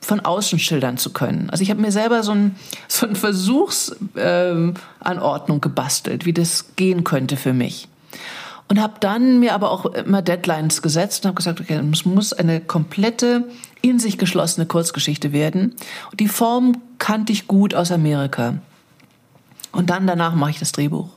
von 0.01 0.21
außen 0.21 0.59
schildern 0.59 0.97
zu 0.99 1.13
können. 1.13 1.51
Also 1.51 1.63
ich 1.63 1.71
habe 1.71 1.81
mir 1.81 1.93
selber 1.93 2.23
so, 2.23 2.33
ein, 2.33 2.57
so 2.89 3.07
eine 3.07 3.17
Versuchsanordnung 3.17 5.57
äh, 5.57 5.61
gebastelt, 5.61 6.27
wie 6.27 6.33
das 6.33 6.77
gehen 6.77 7.05
könnte 7.05 7.37
für 7.37 7.53
mich. 7.53 7.89
Und 8.69 8.81
habe 8.81 8.95
dann 8.99 9.39
mir 9.39 9.55
aber 9.55 9.71
auch 9.71 9.87
immer 9.87 10.23
Deadlines 10.23 10.83
gesetzt 10.83 11.25
und 11.25 11.29
habe 11.29 11.37
gesagt, 11.37 11.61
okay, 11.61 11.81
es 11.93 12.05
muss 12.05 12.33
eine 12.33 12.61
komplette, 12.61 13.45
in 13.81 14.01
sich 14.01 14.19
geschlossene 14.19 14.67
Kurzgeschichte 14.67 15.33
werden. 15.33 15.77
Und 16.11 16.19
die 16.19 16.27
Form 16.27 16.83
kannte 16.99 17.33
ich 17.33 17.47
gut 17.47 17.75
aus 17.75 17.93
Amerika. 17.93 18.59
Und 19.71 19.91
dann 19.91 20.09
danach 20.09 20.35
mache 20.35 20.51
ich 20.51 20.59
das 20.59 20.73
Drehbuch. 20.73 21.16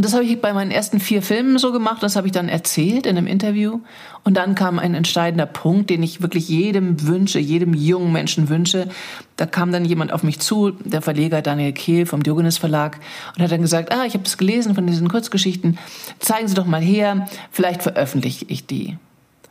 Und 0.00 0.04
das 0.06 0.14
habe 0.14 0.24
ich 0.24 0.40
bei 0.40 0.54
meinen 0.54 0.70
ersten 0.70 0.98
vier 0.98 1.20
Filmen 1.20 1.58
so 1.58 1.72
gemacht, 1.72 2.02
das 2.02 2.16
habe 2.16 2.26
ich 2.26 2.32
dann 2.32 2.48
erzählt 2.48 3.04
in 3.04 3.18
einem 3.18 3.26
Interview. 3.26 3.80
Und 4.24 4.38
dann 4.38 4.54
kam 4.54 4.78
ein 4.78 4.94
entscheidender 4.94 5.44
Punkt, 5.44 5.90
den 5.90 6.02
ich 6.02 6.22
wirklich 6.22 6.48
jedem 6.48 7.06
wünsche, 7.06 7.38
jedem 7.38 7.74
jungen 7.74 8.10
Menschen 8.10 8.48
wünsche. 8.48 8.88
Da 9.36 9.44
kam 9.44 9.72
dann 9.72 9.84
jemand 9.84 10.10
auf 10.10 10.22
mich 10.22 10.38
zu, 10.38 10.70
der 10.70 11.02
Verleger 11.02 11.42
Daniel 11.42 11.72
Kehl 11.72 12.06
vom 12.06 12.22
Diogenes 12.22 12.56
Verlag, 12.56 12.98
und 13.36 13.44
hat 13.44 13.52
dann 13.52 13.60
gesagt, 13.60 13.92
ah, 13.92 14.06
ich 14.06 14.14
habe 14.14 14.24
das 14.24 14.38
gelesen 14.38 14.74
von 14.74 14.86
diesen 14.86 15.06
Kurzgeschichten, 15.10 15.76
zeigen 16.18 16.48
Sie 16.48 16.54
doch 16.54 16.64
mal 16.64 16.80
her, 16.80 17.28
vielleicht 17.50 17.82
veröffentliche 17.82 18.46
ich 18.48 18.64
die. 18.64 18.96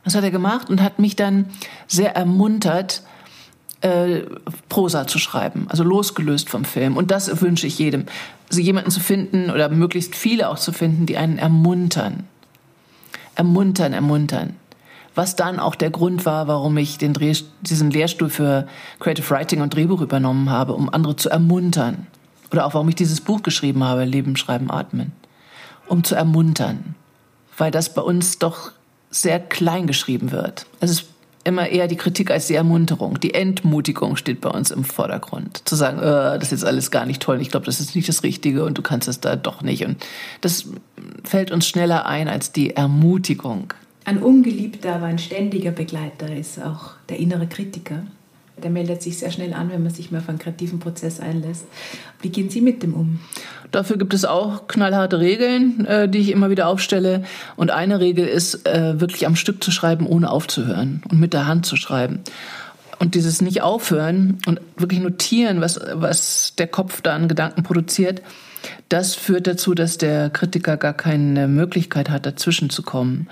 Das 0.02 0.16
hat 0.16 0.24
er 0.24 0.32
gemacht 0.32 0.68
und 0.68 0.82
hat 0.82 0.98
mich 0.98 1.14
dann 1.14 1.46
sehr 1.86 2.16
ermuntert, 2.16 3.04
äh, 3.82 4.22
Prosa 4.68 5.06
zu 5.06 5.20
schreiben, 5.20 5.66
also 5.68 5.84
losgelöst 5.84 6.50
vom 6.50 6.64
Film. 6.64 6.96
Und 6.96 7.12
das 7.12 7.40
wünsche 7.40 7.68
ich 7.68 7.78
jedem. 7.78 8.06
Also 8.50 8.60
jemanden 8.60 8.90
zu 8.90 9.00
finden 9.00 9.50
oder 9.50 9.68
möglichst 9.68 10.16
viele 10.16 10.48
auch 10.48 10.58
zu 10.58 10.72
finden, 10.72 11.06
die 11.06 11.16
einen 11.16 11.38
ermuntern. 11.38 12.24
Ermuntern, 13.36 13.92
ermuntern. 13.92 14.56
Was 15.14 15.36
dann 15.36 15.60
auch 15.60 15.76
der 15.76 15.90
Grund 15.90 16.26
war, 16.26 16.48
warum 16.48 16.76
ich 16.76 16.98
den 16.98 17.12
Dreh, 17.12 17.32
diesen 17.62 17.90
Lehrstuhl 17.90 18.28
für 18.28 18.66
Creative 18.98 19.30
Writing 19.30 19.60
und 19.60 19.74
Drehbuch 19.74 20.00
übernommen 20.00 20.50
habe, 20.50 20.74
um 20.74 20.92
andere 20.92 21.16
zu 21.16 21.30
ermuntern. 21.30 22.06
Oder 22.50 22.66
auch 22.66 22.74
warum 22.74 22.88
ich 22.88 22.96
dieses 22.96 23.20
Buch 23.20 23.42
geschrieben 23.42 23.84
habe, 23.84 24.04
Leben, 24.04 24.36
Schreiben, 24.36 24.70
Atmen. 24.70 25.12
Um 25.86 26.02
zu 26.02 26.16
ermuntern. 26.16 26.96
Weil 27.56 27.70
das 27.70 27.94
bei 27.94 28.02
uns 28.02 28.38
doch 28.38 28.72
sehr 29.10 29.40
klein 29.40 29.86
geschrieben 29.86 30.32
wird. 30.32 30.66
Es 30.80 31.09
immer 31.44 31.68
eher 31.68 31.88
die 31.88 31.96
Kritik 31.96 32.30
als 32.30 32.46
die 32.46 32.54
Ermunterung. 32.54 33.18
Die 33.20 33.34
Entmutigung 33.34 34.16
steht 34.16 34.40
bei 34.40 34.50
uns 34.50 34.70
im 34.70 34.84
Vordergrund. 34.84 35.62
Zu 35.68 35.74
sagen, 35.74 35.98
äh, 35.98 36.02
das 36.02 36.44
ist 36.44 36.50
jetzt 36.50 36.64
alles 36.64 36.90
gar 36.90 37.06
nicht 37.06 37.22
toll, 37.22 37.40
ich 37.40 37.50
glaube, 37.50 37.66
das 37.66 37.80
ist 37.80 37.94
nicht 37.94 38.08
das 38.08 38.22
Richtige 38.22 38.64
und 38.64 38.76
du 38.76 38.82
kannst 38.82 39.08
es 39.08 39.20
da 39.20 39.36
doch 39.36 39.62
nicht. 39.62 39.84
Und 39.84 40.04
das 40.40 40.66
fällt 41.24 41.50
uns 41.50 41.66
schneller 41.66 42.06
ein 42.06 42.28
als 42.28 42.52
die 42.52 42.76
Ermutigung. 42.76 43.72
Ein 44.04 44.22
ungeliebter, 44.22 44.94
aber 44.94 45.06
ein 45.06 45.18
ständiger 45.18 45.70
Begleiter 45.70 46.34
ist 46.34 46.60
auch 46.60 46.92
der 47.08 47.18
innere 47.18 47.46
Kritiker. 47.46 48.04
Der 48.62 48.70
meldet 48.70 49.02
sich 49.02 49.18
sehr 49.18 49.30
schnell 49.30 49.52
an, 49.54 49.70
wenn 49.70 49.82
man 49.82 49.92
sich 49.92 50.10
mehr 50.10 50.20
auf 50.20 50.28
einen 50.28 50.38
kreativen 50.38 50.78
Prozess 50.78 51.20
einlässt. 51.20 51.64
Wie 52.22 52.28
gehen 52.28 52.50
Sie 52.50 52.60
mit 52.60 52.82
dem 52.82 52.94
um? 52.94 53.20
Dafür 53.70 53.96
gibt 53.96 54.14
es 54.14 54.24
auch 54.24 54.66
knallharte 54.68 55.20
Regeln, 55.20 55.84
äh, 55.86 56.08
die 56.08 56.18
ich 56.18 56.30
immer 56.30 56.50
wieder 56.50 56.68
aufstelle. 56.68 57.24
Und 57.56 57.70
eine 57.70 58.00
Regel 58.00 58.26
ist, 58.26 58.66
äh, 58.66 59.00
wirklich 59.00 59.26
am 59.26 59.36
Stück 59.36 59.62
zu 59.62 59.70
schreiben, 59.70 60.06
ohne 60.06 60.30
aufzuhören 60.30 61.02
und 61.10 61.20
mit 61.20 61.32
der 61.32 61.46
Hand 61.46 61.66
zu 61.66 61.76
schreiben. 61.76 62.20
Und 62.98 63.14
dieses 63.14 63.40
nicht 63.40 63.62
aufhören 63.62 64.38
und 64.46 64.60
wirklich 64.76 65.00
notieren, 65.00 65.60
was, 65.60 65.80
was 65.94 66.54
der 66.58 66.66
Kopf 66.66 67.00
da 67.00 67.14
an 67.14 67.28
Gedanken 67.28 67.62
produziert, 67.62 68.20
das 68.90 69.14
führt 69.14 69.46
dazu, 69.46 69.74
dass 69.74 69.96
der 69.96 70.28
Kritiker 70.28 70.76
gar 70.76 70.92
keine 70.92 71.48
Möglichkeit 71.48 72.10
hat, 72.10 72.26
dazwischen 72.26 72.68
zu 72.68 72.82
kommen. 72.82 73.28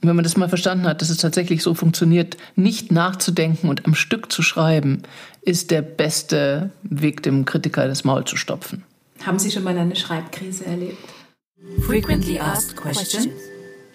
Und 0.00 0.08
wenn 0.08 0.16
man 0.16 0.22
das 0.22 0.36
mal 0.36 0.48
verstanden 0.48 0.86
hat, 0.86 1.02
dass 1.02 1.10
es 1.10 1.16
tatsächlich 1.16 1.62
so 1.62 1.74
funktioniert, 1.74 2.36
nicht 2.54 2.92
nachzudenken 2.92 3.68
und 3.68 3.84
am 3.84 3.94
Stück 3.94 4.30
zu 4.30 4.42
schreiben, 4.42 5.02
ist 5.42 5.72
der 5.72 5.82
beste 5.82 6.70
Weg, 6.82 7.22
dem 7.24 7.44
Kritiker 7.44 7.88
das 7.88 8.04
Maul 8.04 8.24
zu 8.24 8.36
stopfen. 8.36 8.84
Haben 9.24 9.40
Sie 9.40 9.50
schon 9.50 9.64
mal 9.64 9.76
eine 9.76 9.96
Schreibkrise 9.96 10.66
erlebt? 10.66 10.98
Frequently 11.80 12.38
asked 12.38 12.76
questions. 12.76 13.28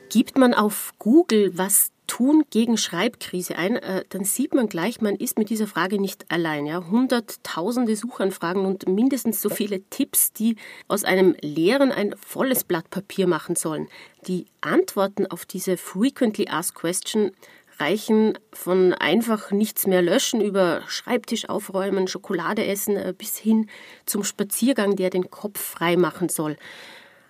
Gibt 0.10 0.38
man 0.38 0.54
auf 0.54 0.94
Google, 1.00 1.52
was 1.56 1.92
tun 2.08 2.44
gegen 2.50 2.78
Schreibkrise 2.78 3.56
ein, 3.58 3.76
äh, 3.78 4.04
dann 4.10 4.24
sieht 4.24 4.54
man 4.54 4.68
gleich, 4.68 5.02
man 5.02 5.16
ist 5.16 5.38
mit 5.38 5.50
dieser 5.50 5.68
Frage 5.68 6.00
nicht 6.00 6.32
allein. 6.32 6.66
Ja? 6.66 6.86
Hunderttausende 6.89 7.96
Suchanfragen 7.96 8.66
und 8.66 8.88
mindestens 8.88 9.42
so 9.42 9.50
viele 9.50 9.82
Tipps, 9.89 10.34
die 10.34 10.56
aus 10.88 11.04
einem 11.04 11.36
leeren 11.42 11.92
ein 11.92 12.16
volles 12.18 12.63
Blatt 12.63 12.89
Papier 12.89 13.28
machen 13.28 13.56
sollen. 13.56 13.88
Die 14.28 14.46
Antworten 14.62 15.28
auf 15.28 15.46
diese 15.46 15.78
Frequently 15.78 16.48
Asked 16.50 16.76
Question 16.76 17.32
reichen 17.80 18.38
von 18.52 18.94
einfach 18.94 19.52
nichts 19.52 19.88
mehr 19.88 20.02
löschen 20.02 20.42
über 20.42 20.84
Schreibtisch 20.88 21.50
aufräumen, 21.50 22.08
Schokolade 22.08 22.66
essen 22.66 22.96
äh, 22.96 23.13
bis 23.18 23.38
hin 23.38 23.70
zum 24.06 24.24
Spaziergang, 24.24 24.96
der 24.96 25.10
den 25.10 25.30
Kopf 25.30 25.60
frei 25.60 25.98
machen 25.98 26.30
soll. 26.30 26.58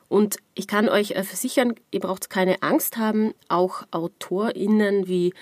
Und 0.08 0.38
ich 0.54 0.68
kann 0.68 0.90
euch 0.90 1.12
äh, 1.12 1.24
versichern, 1.24 1.76
ihr 1.92 2.00
braucht 2.00 2.30
keine 2.30 2.62
Angst 2.62 2.98
haben, 2.98 3.34
auch 3.50 3.84
AutorInnen 3.92 5.08
wie 5.08 5.34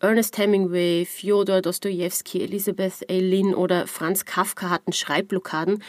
Ernest 0.00 0.38
Hemingway, 0.38 1.04
Fyodor 1.04 1.60
Dostoevsky, 1.60 2.42
Elizabeth 2.42 3.04
A. 3.10 3.14
Lynn 3.14 3.54
oder 3.54 3.86
Franz 3.86 4.24
Kafka 4.24 4.70
hatten 4.70 4.92
Schreibblockaden 4.92 5.82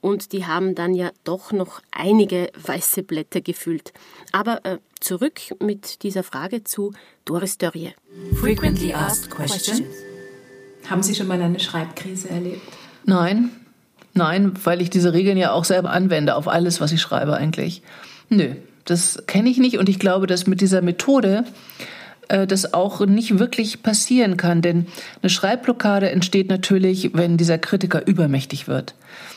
und 0.00 0.32
die 0.32 0.46
haben 0.46 0.74
dann 0.74 0.94
ja 0.94 1.12
doch 1.22 1.52
noch 1.52 1.80
einige 1.92 2.50
weiße 2.60 3.04
Blätter 3.04 3.40
gefüllt. 3.40 3.92
Aber 4.32 4.64
äh, 4.64 4.78
zurück 5.00 5.40
mit 5.60 6.02
dieser 6.02 6.24
Frage 6.24 6.64
zu 6.64 6.92
Doris 7.24 7.56
Dörrie. 7.56 7.94
Frequently 8.34 8.92
asked 8.92 9.30
questions. 9.30 9.82
Haben 10.90 11.02
Sie 11.04 11.14
schon 11.14 11.28
mal 11.28 11.40
eine 11.40 11.60
Schreibkrise 11.60 12.30
erlebt? 12.30 12.62
Nein, 13.04 13.61
nein, 14.14 14.52
weil 14.64 14.80
ich 14.80 14.90
diese 14.90 15.12
Regeln 15.12 15.36
ja 15.36 15.52
auch 15.52 15.64
selber 15.64 15.90
anwende 15.90 16.34
auf 16.34 16.48
alles, 16.48 16.80
was 16.80 16.92
ich 16.92 17.00
schreibe 17.00 17.34
eigentlich. 17.34 17.82
Nö, 18.28 18.54
das 18.84 19.24
kenne 19.26 19.48
ich 19.50 19.58
nicht 19.58 19.78
und 19.78 19.88
ich 19.88 19.98
glaube, 19.98 20.26
dass 20.26 20.46
mit 20.46 20.60
dieser 20.60 20.82
Methode 20.82 21.44
äh, 22.28 22.46
das 22.46 22.74
auch 22.74 23.04
nicht 23.06 23.38
wirklich 23.38 23.82
passieren 23.82 24.36
kann. 24.36 24.62
Denn 24.62 24.86
eine 25.22 25.30
Schreibblockade 25.30 26.10
entsteht 26.10 26.48
natürlich, 26.48 27.10
wenn 27.14 27.36
dieser 27.36 27.58
Kritiker 27.58 28.06
übermächtig 28.06 28.68
wird. 28.68 28.94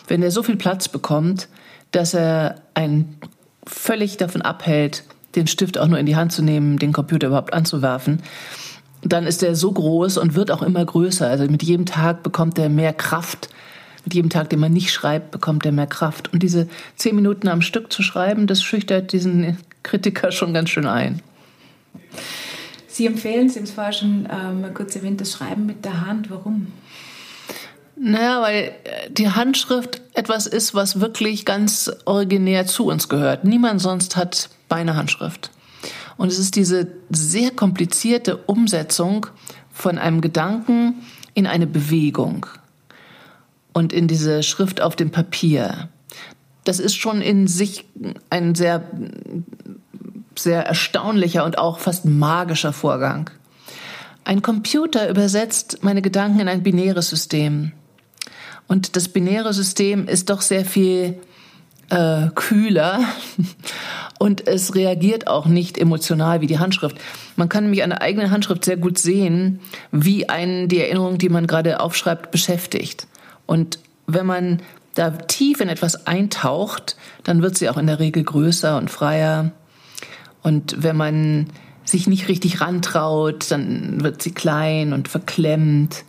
Wenn 0.07 0.23
er 0.23 0.31
so 0.31 0.43
viel 0.43 0.55
Platz 0.55 0.88
bekommt, 0.88 1.47
dass 1.91 2.13
er 2.13 2.55
einen 2.73 3.17
völlig 3.65 4.17
davon 4.17 4.41
abhält, 4.41 5.03
den 5.35 5.47
Stift 5.47 5.77
auch 5.77 5.88
nur 5.88 5.99
in 5.99 6.05
die 6.05 6.15
Hand 6.15 6.31
zu 6.31 6.41
nehmen, 6.41 6.79
den 6.79 6.93
Computer 6.93 7.27
überhaupt 7.27 7.53
anzuwerfen, 7.53 8.21
dann 9.03 9.27
ist 9.27 9.43
er 9.43 9.55
so 9.55 9.71
groß 9.71 10.17
und 10.17 10.35
wird 10.35 10.49
auch 10.49 10.61
immer 10.61 10.83
größer. 10.83 11.27
Also 11.27 11.45
mit 11.45 11.63
jedem 11.63 11.85
Tag 11.85 12.23
bekommt 12.23 12.57
er 12.57 12.69
mehr 12.69 12.93
Kraft. 12.93 13.49
Mit 14.05 14.13
jedem 14.13 14.29
Tag, 14.29 14.49
den 14.49 14.59
man 14.59 14.71
nicht 14.71 14.91
schreibt, 14.91 15.31
bekommt 15.31 15.65
er 15.65 15.71
mehr 15.71 15.87
Kraft. 15.87 16.31
Und 16.31 16.43
diese 16.43 16.67
zehn 16.95 17.15
Minuten 17.15 17.47
am 17.47 17.61
Stück 17.61 17.91
zu 17.91 18.03
schreiben, 18.03 18.47
das 18.47 18.63
schüchtert 18.63 19.11
diesen 19.11 19.57
Kritiker 19.83 20.31
schon 20.31 20.53
ganz 20.53 20.69
schön 20.69 20.85
ein. 20.85 21.21
Sie 22.87 23.07
empfehlen, 23.07 23.49
Sie 23.49 23.57
haben 23.57 23.65
es 23.65 23.71
vorher 23.71 23.93
schon 23.93 24.27
ähm, 24.31 24.73
kurz 24.73 24.95
erwähnt, 24.95 25.19
das 25.19 25.33
Schreiben 25.33 25.65
mit 25.65 25.83
der 25.83 26.05
Hand. 26.05 26.29
Warum? 26.29 26.67
Naja, 27.97 28.41
weil 28.41 28.71
äh, 28.83 29.09
die 29.09 29.29
Handschrift 29.29 30.01
etwas 30.13 30.47
ist, 30.47 30.75
was 30.75 30.99
wirklich 31.01 31.45
ganz 31.45 31.91
originär 32.05 32.67
zu 32.67 32.85
uns 32.85 33.09
gehört. 33.09 33.43
Niemand 33.43 33.81
sonst 33.81 34.15
hat 34.15 34.49
beinahe 34.69 34.95
Handschrift. 34.95 35.49
Und 36.17 36.31
es 36.31 36.39
ist 36.39 36.55
diese 36.55 36.87
sehr 37.09 37.51
komplizierte 37.51 38.37
Umsetzung 38.37 39.27
von 39.73 39.97
einem 39.97 40.21
Gedanken 40.21 41.01
in 41.33 41.47
eine 41.47 41.67
Bewegung 41.67 42.45
und 43.75 43.91
in 43.91 44.07
diese 44.07 44.41
Schrift 44.41 44.79
auf 44.79 44.95
dem 44.95 45.11
Papier. 45.11 45.89
Das 46.63 46.79
ist 46.79 46.95
schon 46.95 47.21
in 47.21 47.45
sich 47.45 47.83
ein 48.29 48.55
sehr 48.55 48.83
sehr 50.38 50.65
erstaunlicher 50.65 51.43
und 51.43 51.57
auch 51.57 51.79
fast 51.79 52.05
magischer 52.05 52.71
Vorgang. 52.71 53.29
Ein 54.23 54.41
Computer 54.41 55.09
übersetzt 55.09 55.79
meine 55.81 56.01
Gedanken 56.01 56.39
in 56.39 56.47
ein 56.47 56.63
binäres 56.63 57.09
System. 57.09 57.73
Und 58.67 58.95
das 58.95 59.09
binäre 59.09 59.53
System 59.53 60.07
ist 60.07 60.29
doch 60.29 60.41
sehr 60.41 60.65
viel 60.65 61.19
äh, 61.89 62.27
kühler 62.33 63.01
und 64.19 64.47
es 64.47 64.73
reagiert 64.73 65.27
auch 65.27 65.47
nicht 65.47 65.77
emotional 65.77 66.39
wie 66.39 66.47
die 66.47 66.59
Handschrift. 66.59 66.97
Man 67.35 67.49
kann 67.49 67.65
nämlich 67.65 67.83
an 67.83 67.91
der 67.91 68.01
eigenen 68.01 68.31
Handschrift 68.31 68.63
sehr 68.63 68.77
gut 68.77 68.97
sehen, 68.97 69.59
wie 69.91 70.29
einen 70.29 70.69
die 70.69 70.79
Erinnerung, 70.79 71.17
die 71.17 71.29
man 71.29 71.45
gerade 71.45 71.81
aufschreibt, 71.81 72.31
beschäftigt. 72.31 73.07
Und 73.45 73.79
wenn 74.08 74.25
man 74.25 74.62
da 74.93 75.10
tief 75.10 75.60
in 75.60 75.69
etwas 75.69 76.08
eintaucht, 76.08 76.95
dann 77.23 77.41
wird 77.41 77.58
sie 77.58 77.69
auch 77.69 77.77
in 77.77 77.88
der 77.88 77.99
Regel 77.99 78.23
größer 78.23 78.77
und 78.77 78.89
freier 78.89 79.51
und 80.45 80.84
wenn 80.84 80.95
man 80.95 81.47
sich 81.86 82.05
nicht 82.05 82.27
richtig 82.27 82.62
rantraut, 82.62 83.49
dann 83.49 84.03
wird 84.03 84.21
sie 84.21 84.29
klein 84.29 84.93
und 84.93 85.08
verklemmt. 85.08 86.03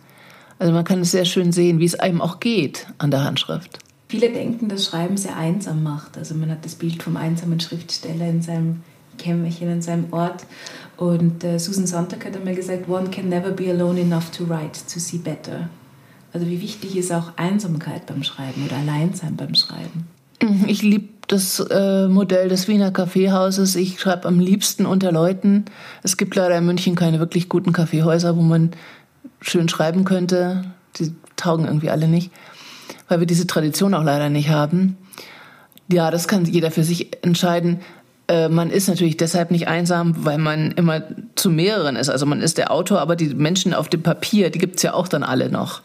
Also 0.59 0.73
man 0.73 0.83
kann 0.83 1.01
es 1.01 1.09
sehr 1.09 1.25
schön 1.25 1.51
sehen, 1.51 1.79
wie 1.79 1.85
es 1.85 1.95
einem 1.95 2.21
auch 2.21 2.39
geht 2.39 2.85
an 2.99 3.09
der 3.09 3.23
Handschrift. 3.23 3.79
Viele 4.09 4.29
denken, 4.29 4.69
dass 4.69 4.85
Schreiben 4.85 5.17
sehr 5.17 5.35
einsam 5.35 5.81
macht. 5.81 6.19
Also 6.19 6.35
man 6.35 6.51
hat 6.51 6.63
das 6.63 6.75
Bild 6.75 7.01
vom 7.01 7.17
einsamen 7.17 7.59
Schriftsteller 7.59 8.29
in 8.29 8.43
seinem 8.43 8.83
Kämmerchen, 9.17 9.71
in 9.71 9.81
seinem 9.81 10.13
Ort. 10.13 10.45
Und 10.97 11.43
äh, 11.43 11.57
Susan 11.57 11.87
Sontag 11.87 12.23
hat 12.23 12.35
einmal 12.35 12.53
gesagt, 12.53 12.87
one 12.87 13.09
can 13.09 13.29
never 13.29 13.49
be 13.49 13.71
alone 13.71 13.99
enough 13.99 14.29
to 14.29 14.47
write, 14.47 14.79
to 14.93 14.99
see 14.99 15.17
better. 15.17 15.67
Also 16.37 16.51
wie 16.51 16.61
wichtig 16.61 16.95
ist 16.95 17.11
auch 17.11 17.31
Einsamkeit 17.35 18.05
beim 18.05 18.21
Schreiben 18.21 18.63
oder 18.63 18.75
Alleinsein 18.77 19.35
beim 19.35 19.55
Schreiben? 19.55 20.05
Ich 20.67 20.83
liebe 20.83 21.07
das 21.25 21.59
äh, 21.59 22.07
Modell 22.07 22.47
des 22.47 22.67
Wiener 22.67 22.91
Kaffeehauses. 22.91 23.75
Ich 23.75 23.99
schreibe 23.99 24.27
am 24.27 24.39
liebsten 24.39 24.85
unter 24.85 25.11
Leuten. 25.11 25.65
Es 26.03 26.15
gibt 26.15 26.35
leider 26.35 26.55
in 26.55 26.67
München 26.67 26.93
keine 26.93 27.17
wirklich 27.17 27.49
guten 27.49 27.73
Kaffeehäuser, 27.73 28.37
wo 28.37 28.43
man 28.43 28.69
schön 29.41 29.67
schreiben 29.67 30.05
könnte. 30.05 30.65
Die 30.99 31.11
taugen 31.37 31.65
irgendwie 31.65 31.89
alle 31.89 32.07
nicht, 32.07 32.29
weil 33.09 33.19
wir 33.19 33.25
diese 33.25 33.47
Tradition 33.47 33.95
auch 33.95 34.03
leider 34.03 34.29
nicht 34.29 34.49
haben. 34.49 34.95
Ja, 35.91 36.11
das 36.11 36.27
kann 36.27 36.45
jeder 36.45 36.69
für 36.69 36.83
sich 36.83 37.23
entscheiden. 37.23 37.79
Äh, 38.27 38.49
man 38.49 38.69
ist 38.69 38.87
natürlich 38.87 39.17
deshalb 39.17 39.49
nicht 39.49 39.67
einsam, 39.67 40.23
weil 40.23 40.37
man 40.37 40.69
immer 40.73 41.01
zu 41.33 41.49
mehreren 41.49 41.95
ist. 41.95 42.09
Also 42.09 42.27
man 42.27 42.41
ist 42.41 42.59
der 42.59 42.69
Autor, 42.69 42.99
aber 42.99 43.15
die 43.15 43.33
Menschen 43.33 43.73
auf 43.73 43.89
dem 43.89 44.03
Papier, 44.03 44.51
die 44.51 44.59
gibt's 44.59 44.83
ja 44.83 44.93
auch 44.93 45.07
dann 45.07 45.23
alle 45.23 45.49
noch. 45.49 45.81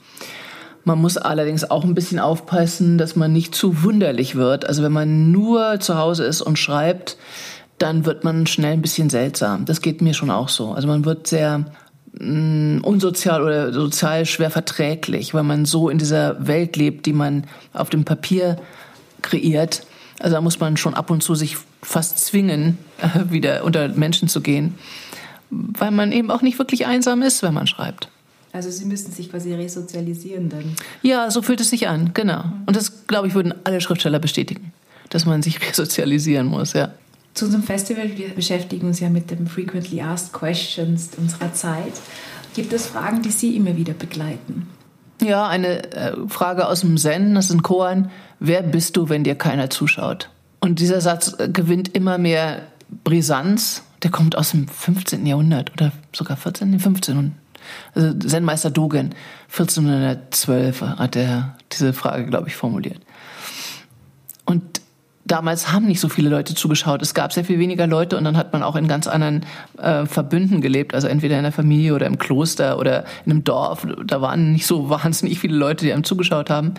Man 0.85 1.01
muss 1.01 1.16
allerdings 1.16 1.71
auch 1.71 1.85
ein 1.85 1.95
bisschen 1.95 2.18
aufpassen, 2.18 2.99
dass 2.99 3.14
man 3.14 3.33
nicht 3.33 3.55
zu 3.55 3.85
wunderlich 3.85 4.35
wird. 4.35 4.66
Also 4.66 4.83
wenn 4.83 4.92
man 4.92 5.31
nur 5.31 5.79
zu 5.81 5.97
Hause 5.97 6.25
ist 6.25 6.42
und 6.42 6.59
schreibt, 6.59 7.16
dann 7.79 8.05
wird 8.05 8.25
man 8.25 8.47
schnell 8.47 8.75
ein 8.75 8.83
bisschen 8.83 9.11
seltsam. 9.11 9.64
Das 9.64 9.81
geht 9.81 10.03
mir 10.03 10.14
schon 10.14 10.31
auch 10.31 10.49
so. 10.49 10.73
Also 10.73 10.88
man 10.88 11.05
wird 11.05 11.27
sehr 11.27 11.64
mh, 12.12 12.79
mm, 12.79 12.85
unsozial 12.85 13.42
oder 13.42 13.73
sozial 13.73 14.27
schwer 14.27 14.51
verträglich, 14.51 15.35
weil 15.35 15.42
man 15.45 15.64
so 15.64 15.88
in 15.88 15.99
dieser 15.99 16.47
Welt 16.47 16.77
lebt, 16.77 17.07
die 17.07 17.12
man 17.12 17.45
auf 17.73 17.90
dem 17.90 18.05
Papier 18.05 18.57
kreiert. 19.21 19.87
Also 20.21 20.37
da 20.37 20.40
muss 20.40 20.61
man 20.61 20.77
schon 20.77 20.95
ab 20.95 21.11
und 21.11 21.23
zu 21.23 21.35
sich 21.35 21.57
fast 21.83 22.18
zwingen, 22.18 22.79
wieder 23.29 23.64
unter 23.64 23.88
Menschen 23.88 24.29
zu 24.29 24.40
gehen, 24.40 24.77
weil 25.51 25.90
man 25.90 26.12
eben 26.12 26.31
auch 26.31 26.42
nicht 26.42 26.59
wirklich 26.59 26.87
einsam 26.87 27.23
ist, 27.23 27.42
wenn 27.42 27.55
man 27.55 27.66
schreibt. 27.66 28.09
Also 28.53 28.71
Sie 28.71 28.85
müssen 28.85 29.12
sich 29.12 29.31
quasi 29.31 29.55
resozialisieren 29.55 30.49
dann. 30.49 30.77
Ja, 31.03 31.31
so 31.31 31.41
fühlt 31.41 31.61
es 31.61 31.71
sich 31.71 31.88
an, 31.88 32.12
genau. 32.12 32.45
Und 32.67 32.77
das, 32.77 33.07
glaube 33.07 33.29
ich, 33.29 33.35
würden 33.35 33.55
alle 33.65 33.81
Schriftsteller 33.81 34.19
bestätigen, 34.19 34.73
dass 35.09 35.25
man 35.25 35.43
sich 35.43 35.61
resozialisieren 35.69 36.47
muss, 36.47 36.75
ja. 36.75 36.93
Zu 37.35 37.47
unserem 37.47 37.65
Festival, 37.65 38.17
wir 38.17 38.29
beschäftigen 38.29 38.87
uns 38.87 39.01
ja 39.01 39.09
mit 39.09 39.31
dem 39.31 39.47
Frequently 39.47 40.03
Asked 40.03 40.35
Questions 40.35 41.11
unserer 41.17 41.55
Zeit. 41.55 41.95
Gibt 42.55 42.75
es 42.75 42.87
Fragen, 42.87 43.23
die 43.23 43.31
Sie 43.31 43.57
immer 43.57 43.75
wieder 43.75 43.95
begleiten? 43.95 44.69
Ja, 45.23 45.47
eine 45.49 45.91
äh, 45.93 46.12
Frage 46.29 46.67
aus 46.67 46.81
dem 46.81 46.99
Zen, 46.99 47.35
das 47.35 47.47
ist 47.47 47.53
ein 47.53 47.62
Koan. 47.62 48.11
Wer 48.38 48.62
bist 48.62 48.97
du, 48.97 49.09
wenn 49.09 49.25
dir 49.25 49.35
keiner 49.35 49.71
zuschaut? 49.71 50.29
Und 50.61 50.79
dieser 50.79 51.01
Satz 51.01 51.35
äh, 51.38 51.49
gewinnt 51.49 51.95
immer 51.95 52.19
mehr 52.19 52.62
Brisanz. 53.05 53.83
Der 54.03 54.11
kommt 54.11 54.37
aus 54.37 54.51
dem 54.51 54.69
15. 54.69 55.25
Jahrhundert 55.25 55.73
oder 55.73 55.93
sogar 56.12 56.37
14. 56.37 56.79
15. 56.79 57.33
Also 57.94 58.12
Zen-Meister 58.14 58.70
Dogen, 58.70 59.14
1412 59.51 60.83
hat 60.83 61.16
er 61.16 61.57
diese 61.72 61.92
Frage, 61.92 62.27
glaube 62.27 62.48
ich, 62.48 62.57
formuliert. 62.57 63.01
Und 64.44 64.83
damals 65.25 65.72
haben 65.72 65.87
nicht 65.87 66.01
so 66.01 66.09
viele 66.09 66.29
Leute 66.29 66.55
zugeschaut. 66.55 67.01
Es 67.03 67.14
gab 67.14 67.33
sehr 67.33 67.44
viel 67.44 67.59
weniger 67.59 67.87
Leute 67.87 68.16
und 68.16 68.25
dann 68.25 68.37
hat 68.37 68.53
man 68.53 68.62
auch 68.62 68.77
in 68.77 68.88
ganz 68.88 69.07
anderen 69.07 69.46
äh, 69.79 70.05
Verbünden 70.07 70.61
gelebt, 70.61 70.94
also 70.94 71.09
entweder 71.09 71.37
in 71.37 71.44
der 71.44 71.53
Familie 71.53 71.94
oder 71.94 72.07
im 72.07 72.18
Kloster 72.18 72.79
oder 72.79 73.05
in 73.25 73.33
einem 73.33 73.44
Dorf. 73.44 73.87
Da 74.05 74.20
waren 74.20 74.53
nicht 74.53 74.66
so 74.66 74.90
wahnsinnig 74.90 75.38
viele 75.38 75.57
Leute, 75.57 75.85
die 75.85 75.92
einem 75.92 76.05
zugeschaut 76.05 76.51
haben. 76.51 76.75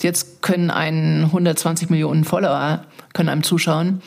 Jetzt 0.00 0.42
können 0.42 0.70
einen 0.70 1.24
120 1.24 1.90
Millionen 1.90 2.24
Follower 2.24 2.82
können 3.12 3.28
einem 3.28 3.42
zuschauen. 3.42 4.00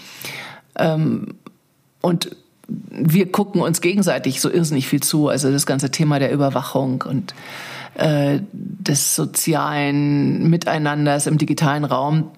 Ähm, 0.77 1.35
und 2.01 2.35
wir 2.89 3.31
gucken 3.31 3.61
uns 3.61 3.81
gegenseitig 3.81 4.41
so 4.41 4.51
irrsinnig 4.51 4.87
viel 4.87 5.01
zu. 5.01 5.27
Also 5.27 5.51
das 5.51 5.65
ganze 5.65 5.91
Thema 5.91 6.19
der 6.19 6.31
Überwachung 6.31 7.03
und 7.07 7.33
äh, 7.95 8.39
des 8.51 9.15
sozialen 9.15 10.49
Miteinanders 10.49 11.27
im 11.27 11.37
digitalen 11.37 11.83
Raum, 11.83 12.31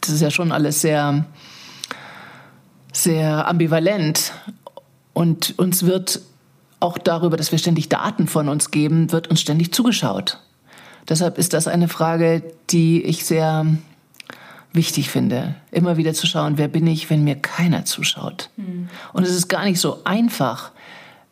das 0.00 0.10
ist 0.10 0.20
ja 0.20 0.30
schon 0.30 0.52
alles 0.52 0.80
sehr, 0.80 1.24
sehr 2.92 3.48
ambivalent. 3.48 4.32
Und 5.12 5.58
uns 5.58 5.84
wird 5.84 6.20
auch 6.80 6.98
darüber, 6.98 7.36
dass 7.36 7.50
wir 7.50 7.58
ständig 7.58 7.88
Daten 7.88 8.26
von 8.28 8.48
uns 8.48 8.70
geben, 8.70 9.10
wird 9.10 9.28
uns 9.28 9.40
ständig 9.40 9.72
zugeschaut. 9.72 10.38
Deshalb 11.08 11.38
ist 11.38 11.54
das 11.54 11.66
eine 11.66 11.88
Frage, 11.88 12.42
die 12.70 13.02
ich 13.02 13.24
sehr 13.24 13.66
wichtig 14.72 15.10
finde, 15.10 15.54
immer 15.70 15.96
wieder 15.96 16.14
zu 16.14 16.26
schauen, 16.26 16.58
wer 16.58 16.68
bin 16.68 16.86
ich, 16.86 17.10
wenn 17.10 17.24
mir 17.24 17.36
keiner 17.36 17.84
zuschaut. 17.84 18.50
Mhm. 18.56 18.88
Und 19.12 19.22
es 19.24 19.30
ist 19.30 19.48
gar 19.48 19.64
nicht 19.64 19.80
so 19.80 20.04
einfach, 20.04 20.72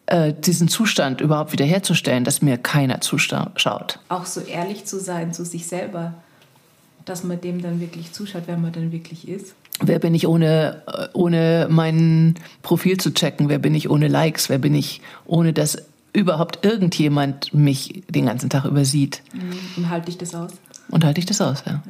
äh, 0.07 0.33
diesen 0.33 0.69
Zustand 0.69 1.21
überhaupt 1.21 1.53
wiederherzustellen, 1.53 2.25
dass 2.25 2.43
mir 2.43 2.59
keiner 2.59 3.01
zuschaut. 3.01 3.99
Auch 4.09 4.27
so 4.27 4.41
ehrlich 4.41 4.85
zu 4.85 5.01
sein 5.01 5.33
zu 5.33 5.45
sich 5.45 5.67
selber, 5.67 6.15
dass 7.05 7.25
man 7.25 7.41
dem 7.41 7.63
dann 7.63 7.81
wirklich 7.81 8.13
zuschaut, 8.13 8.45
wer 8.47 8.57
man 8.57 8.73
dann 8.73 8.93
wirklich 8.93 9.29
ist. 9.29 9.55
Wer 9.81 9.99
bin 9.99 10.15
ich 10.15 10.27
ohne, 10.27 10.83
äh, 10.87 11.09
ohne 11.13 11.67
mein 11.71 12.37
Profil 12.63 12.97
zu 12.99 13.13
checken? 13.13 13.49
Wer 13.49 13.59
bin 13.59 13.75
ich 13.75 13.91
ohne 13.91 14.09
Likes? 14.09 14.49
Wer 14.49 14.59
bin 14.59 14.75
ich 14.75 15.03
ohne 15.27 15.53
dass 15.53 15.77
überhaupt 16.13 16.65
irgendjemand 16.65 17.53
mich 17.53 18.03
den 18.09 18.27
ganzen 18.27 18.49
Tag 18.49 18.65
übersieht? 18.65 19.23
Mhm. 19.35 19.59
Und 19.77 19.91
halte 19.91 20.11
ich 20.11 20.19
das 20.19 20.35
aus? 20.35 20.53
Und 20.89 21.05
halte 21.05 21.21
ich 21.21 21.27
das 21.27 21.41
aus, 21.41 21.65
ja. 21.67 21.73
ja. 21.73 21.83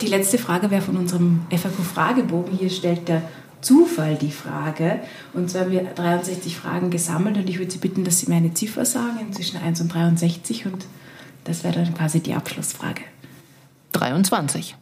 Die 0.00 0.06
letzte 0.06 0.38
Frage 0.38 0.70
wäre 0.70 0.82
von 0.82 0.96
unserem 0.96 1.40
FAQ-Fragebogen. 1.50 2.56
Hier 2.56 2.70
stellt 2.70 3.08
der 3.08 3.22
Zufall 3.60 4.14
die 4.16 4.30
Frage. 4.30 5.00
Und 5.32 5.50
zwar 5.50 5.62
haben 5.62 5.72
wir 5.72 5.82
63 5.82 6.56
Fragen 6.56 6.90
gesammelt 6.90 7.36
und 7.36 7.50
ich 7.50 7.58
würde 7.58 7.70
Sie 7.70 7.78
bitten, 7.78 8.04
dass 8.04 8.20
Sie 8.20 8.28
mir 8.28 8.36
eine 8.36 8.54
Ziffer 8.54 8.84
sagen, 8.84 9.32
zwischen 9.32 9.56
1 9.56 9.80
und 9.80 9.92
63 9.92 10.66
und 10.66 10.86
das 11.44 11.64
wäre 11.64 11.82
dann 11.82 11.94
quasi 11.94 12.20
die 12.20 12.34
Abschlussfrage. 12.34 13.02
23. 13.92 14.76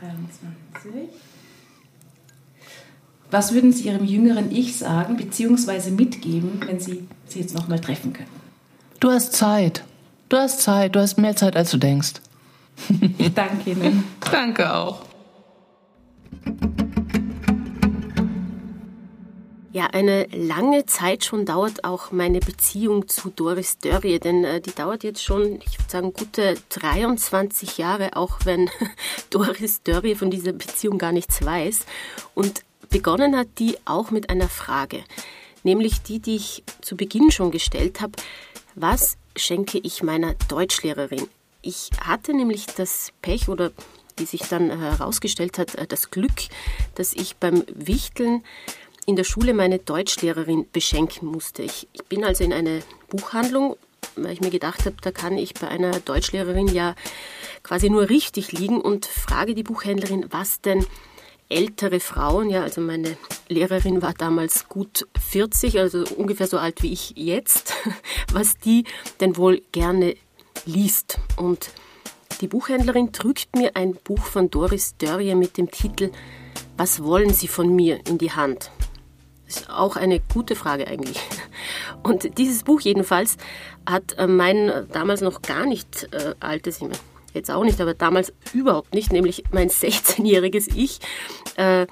23. 0.00 0.48
Was 3.30 3.52
würden 3.52 3.72
Sie 3.72 3.88
Ihrem 3.88 4.04
jüngeren 4.04 4.50
Ich 4.52 4.76
sagen 4.78 5.16
bzw. 5.16 5.90
mitgeben, 5.90 6.60
wenn 6.66 6.78
Sie 6.78 7.06
sie 7.26 7.40
jetzt 7.40 7.54
nochmal 7.54 7.80
treffen 7.80 8.12
können? 8.12 8.28
Du 9.00 9.10
hast 9.10 9.32
Zeit. 9.32 9.84
Du 10.28 10.36
hast 10.36 10.60
Zeit. 10.60 10.94
Du 10.94 11.00
hast 11.00 11.18
mehr 11.18 11.36
Zeit, 11.36 11.56
als 11.56 11.70
du 11.70 11.78
denkst. 11.78 12.14
Ich 13.18 13.34
danke 13.34 13.70
Ihnen. 13.70 14.04
danke 14.30 14.74
auch. 14.74 15.02
Ja, 19.78 19.86
eine 19.86 20.26
lange 20.32 20.86
Zeit 20.86 21.24
schon 21.24 21.46
dauert 21.46 21.84
auch 21.84 22.10
meine 22.10 22.40
Beziehung 22.40 23.06
zu 23.06 23.30
Doris 23.30 23.78
Dörrie, 23.78 24.18
denn 24.18 24.42
äh, 24.42 24.60
die 24.60 24.74
dauert 24.74 25.04
jetzt 25.04 25.22
schon, 25.22 25.60
ich 25.64 25.78
würde 25.78 25.90
sagen, 25.90 26.12
gute 26.12 26.56
23 26.70 27.78
Jahre, 27.78 28.16
auch 28.16 28.38
wenn 28.44 28.68
Doris 29.30 29.82
Dörrie 29.84 30.16
von 30.16 30.32
dieser 30.32 30.52
Beziehung 30.52 30.98
gar 30.98 31.12
nichts 31.12 31.44
weiß. 31.44 31.86
Und 32.34 32.62
begonnen 32.90 33.36
hat 33.36 33.46
die 33.60 33.76
auch 33.84 34.10
mit 34.10 34.30
einer 34.30 34.48
Frage, 34.48 35.04
nämlich 35.62 36.02
die, 36.02 36.18
die 36.18 36.34
ich 36.34 36.64
zu 36.80 36.96
Beginn 36.96 37.30
schon 37.30 37.52
gestellt 37.52 38.00
habe. 38.00 38.12
Was 38.74 39.16
schenke 39.36 39.78
ich 39.78 40.02
meiner 40.02 40.34
Deutschlehrerin? 40.48 41.28
Ich 41.62 41.90
hatte 42.00 42.34
nämlich 42.34 42.66
das 42.66 43.12
Pech 43.20 43.48
oder 43.48 43.72
wie 44.16 44.26
sich 44.26 44.42
dann 44.42 44.70
herausgestellt 44.70 45.58
hat, 45.58 45.74
äh, 45.74 45.86
das 45.86 46.10
Glück, 46.10 46.48
dass 46.94 47.12
ich 47.12 47.36
beim 47.36 47.64
Wichteln 47.74 48.44
in 49.06 49.16
der 49.16 49.24
Schule 49.24 49.54
meine 49.54 49.78
Deutschlehrerin 49.78 50.66
beschenken 50.70 51.28
musste. 51.28 51.62
Ich, 51.62 51.88
ich 51.92 52.04
bin 52.04 52.24
also 52.24 52.44
in 52.44 52.52
eine 52.52 52.82
Buchhandlung, 53.08 53.76
weil 54.16 54.32
ich 54.32 54.40
mir 54.40 54.50
gedacht 54.50 54.84
habe, 54.84 54.96
da 55.00 55.10
kann 55.10 55.38
ich 55.38 55.54
bei 55.54 55.68
einer 55.68 55.98
Deutschlehrerin 56.00 56.68
ja 56.68 56.94
quasi 57.62 57.88
nur 57.88 58.08
richtig 58.08 58.52
liegen 58.52 58.80
und 58.80 59.06
frage 59.06 59.54
die 59.54 59.62
Buchhändlerin, 59.62 60.26
was 60.30 60.60
denn 60.60 60.86
ältere 61.48 62.00
Frauen, 62.00 62.50
ja, 62.50 62.62
also 62.62 62.80
meine 62.80 63.16
Lehrerin 63.48 64.02
war 64.02 64.12
damals 64.12 64.68
gut 64.68 65.06
40, 65.18 65.78
also 65.78 66.04
ungefähr 66.16 66.46
so 66.46 66.58
alt 66.58 66.82
wie 66.82 66.92
ich 66.92 67.14
jetzt, 67.16 67.74
was 68.32 68.58
die 68.58 68.84
denn 69.20 69.36
wohl 69.36 69.62
gerne 69.72 70.14
liest. 70.66 71.18
Und 71.36 71.70
die 72.40 72.48
Buchhändlerin 72.48 73.12
drückt 73.12 73.56
mir 73.56 73.76
ein 73.76 73.94
Buch 73.94 74.24
von 74.24 74.50
Doris 74.50 74.96
Dörrier 74.96 75.34
mit 75.34 75.56
dem 75.58 75.70
Titel 75.70 76.10
Was 76.76 77.02
wollen 77.02 77.32
Sie 77.32 77.48
von 77.48 77.74
mir 77.74 78.00
in 78.06 78.18
die 78.18 78.32
Hand? 78.32 78.70
Ist 79.46 79.70
auch 79.70 79.96
eine 79.96 80.20
gute 80.20 80.54
Frage 80.54 80.86
eigentlich. 80.86 81.18
Und 82.02 82.38
dieses 82.38 82.64
Buch 82.64 82.80
jedenfalls 82.80 83.38
hat 83.88 84.16
äh, 84.18 84.26
mein 84.26 84.68
äh, 84.68 84.86
damals 84.86 85.20
noch 85.22 85.42
gar 85.42 85.64
nicht 85.64 86.08
äh, 86.12 86.34
altes, 86.38 86.80
jetzt 87.32 87.50
auch 87.50 87.64
nicht, 87.64 87.80
aber 87.80 87.94
damals 87.94 88.32
überhaupt 88.52 88.94
nicht, 88.94 89.10
nämlich 89.10 89.44
mein 89.50 89.70
16-jähriges 89.70 90.68
Ich, 90.74 91.00
äh, 91.56 91.86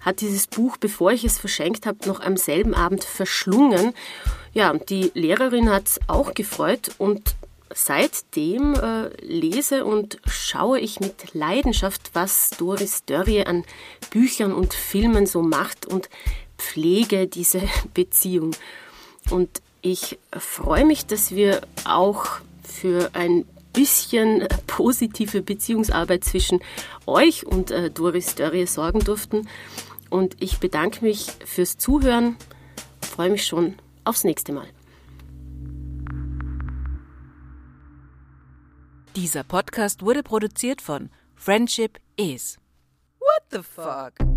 hat 0.00 0.20
dieses 0.20 0.46
Buch, 0.46 0.76
bevor 0.76 1.12
ich 1.12 1.24
es 1.24 1.38
verschenkt 1.38 1.86
habe, 1.86 2.06
noch 2.06 2.20
am 2.20 2.36
selben 2.36 2.74
Abend 2.74 3.04
verschlungen. 3.04 3.94
Ja, 4.52 4.72
die 4.74 5.10
Lehrerin 5.14 5.70
hat 5.70 5.86
es 5.86 6.00
auch 6.08 6.34
gefreut 6.34 6.90
und 6.98 7.34
seitdem 7.72 8.74
äh, 8.74 9.08
lese 9.24 9.84
und 9.84 10.18
schaue 10.26 10.80
ich 10.80 11.00
mit 11.00 11.34
Leidenschaft, 11.34 12.10
was 12.12 12.50
Doris 12.50 13.04
Dörrie 13.04 13.44
an 13.44 13.64
Büchern 14.10 14.52
und 14.52 14.74
Filmen 14.74 15.26
so 15.26 15.42
macht 15.42 15.86
und 15.86 16.08
pflege 16.58 17.26
diese 17.26 17.62
Beziehung. 17.94 18.52
Und 19.30 19.62
ich 19.82 20.18
freue 20.32 20.84
mich, 20.84 21.06
dass 21.06 21.34
wir 21.34 21.62
auch 21.84 22.26
für 22.62 23.10
ein 23.12 23.44
bisschen 23.72 24.46
positive 24.66 25.42
Beziehungsarbeit 25.42 26.24
zwischen 26.24 26.60
euch 27.06 27.46
und 27.46 27.70
äh, 27.70 27.90
Doris 27.90 28.34
Dörrie 28.34 28.66
sorgen 28.66 29.00
durften. 29.00 29.48
Und 30.10 30.36
ich 30.40 30.58
bedanke 30.58 31.04
mich 31.04 31.26
fürs 31.44 31.76
Zuhören, 31.76 32.36
freue 33.00 33.30
mich 33.30 33.46
schon 33.46 33.74
aufs 34.04 34.24
nächste 34.24 34.52
Mal. 34.52 34.68
Dieser 39.16 39.44
Podcast 39.44 40.02
wurde 40.02 40.24
produziert 40.24 40.82
von 40.82 41.08
Friendship 41.36 42.00
Is. 42.16 42.58
What 43.20 43.44
the 43.52 43.62
fuck? 43.62 44.33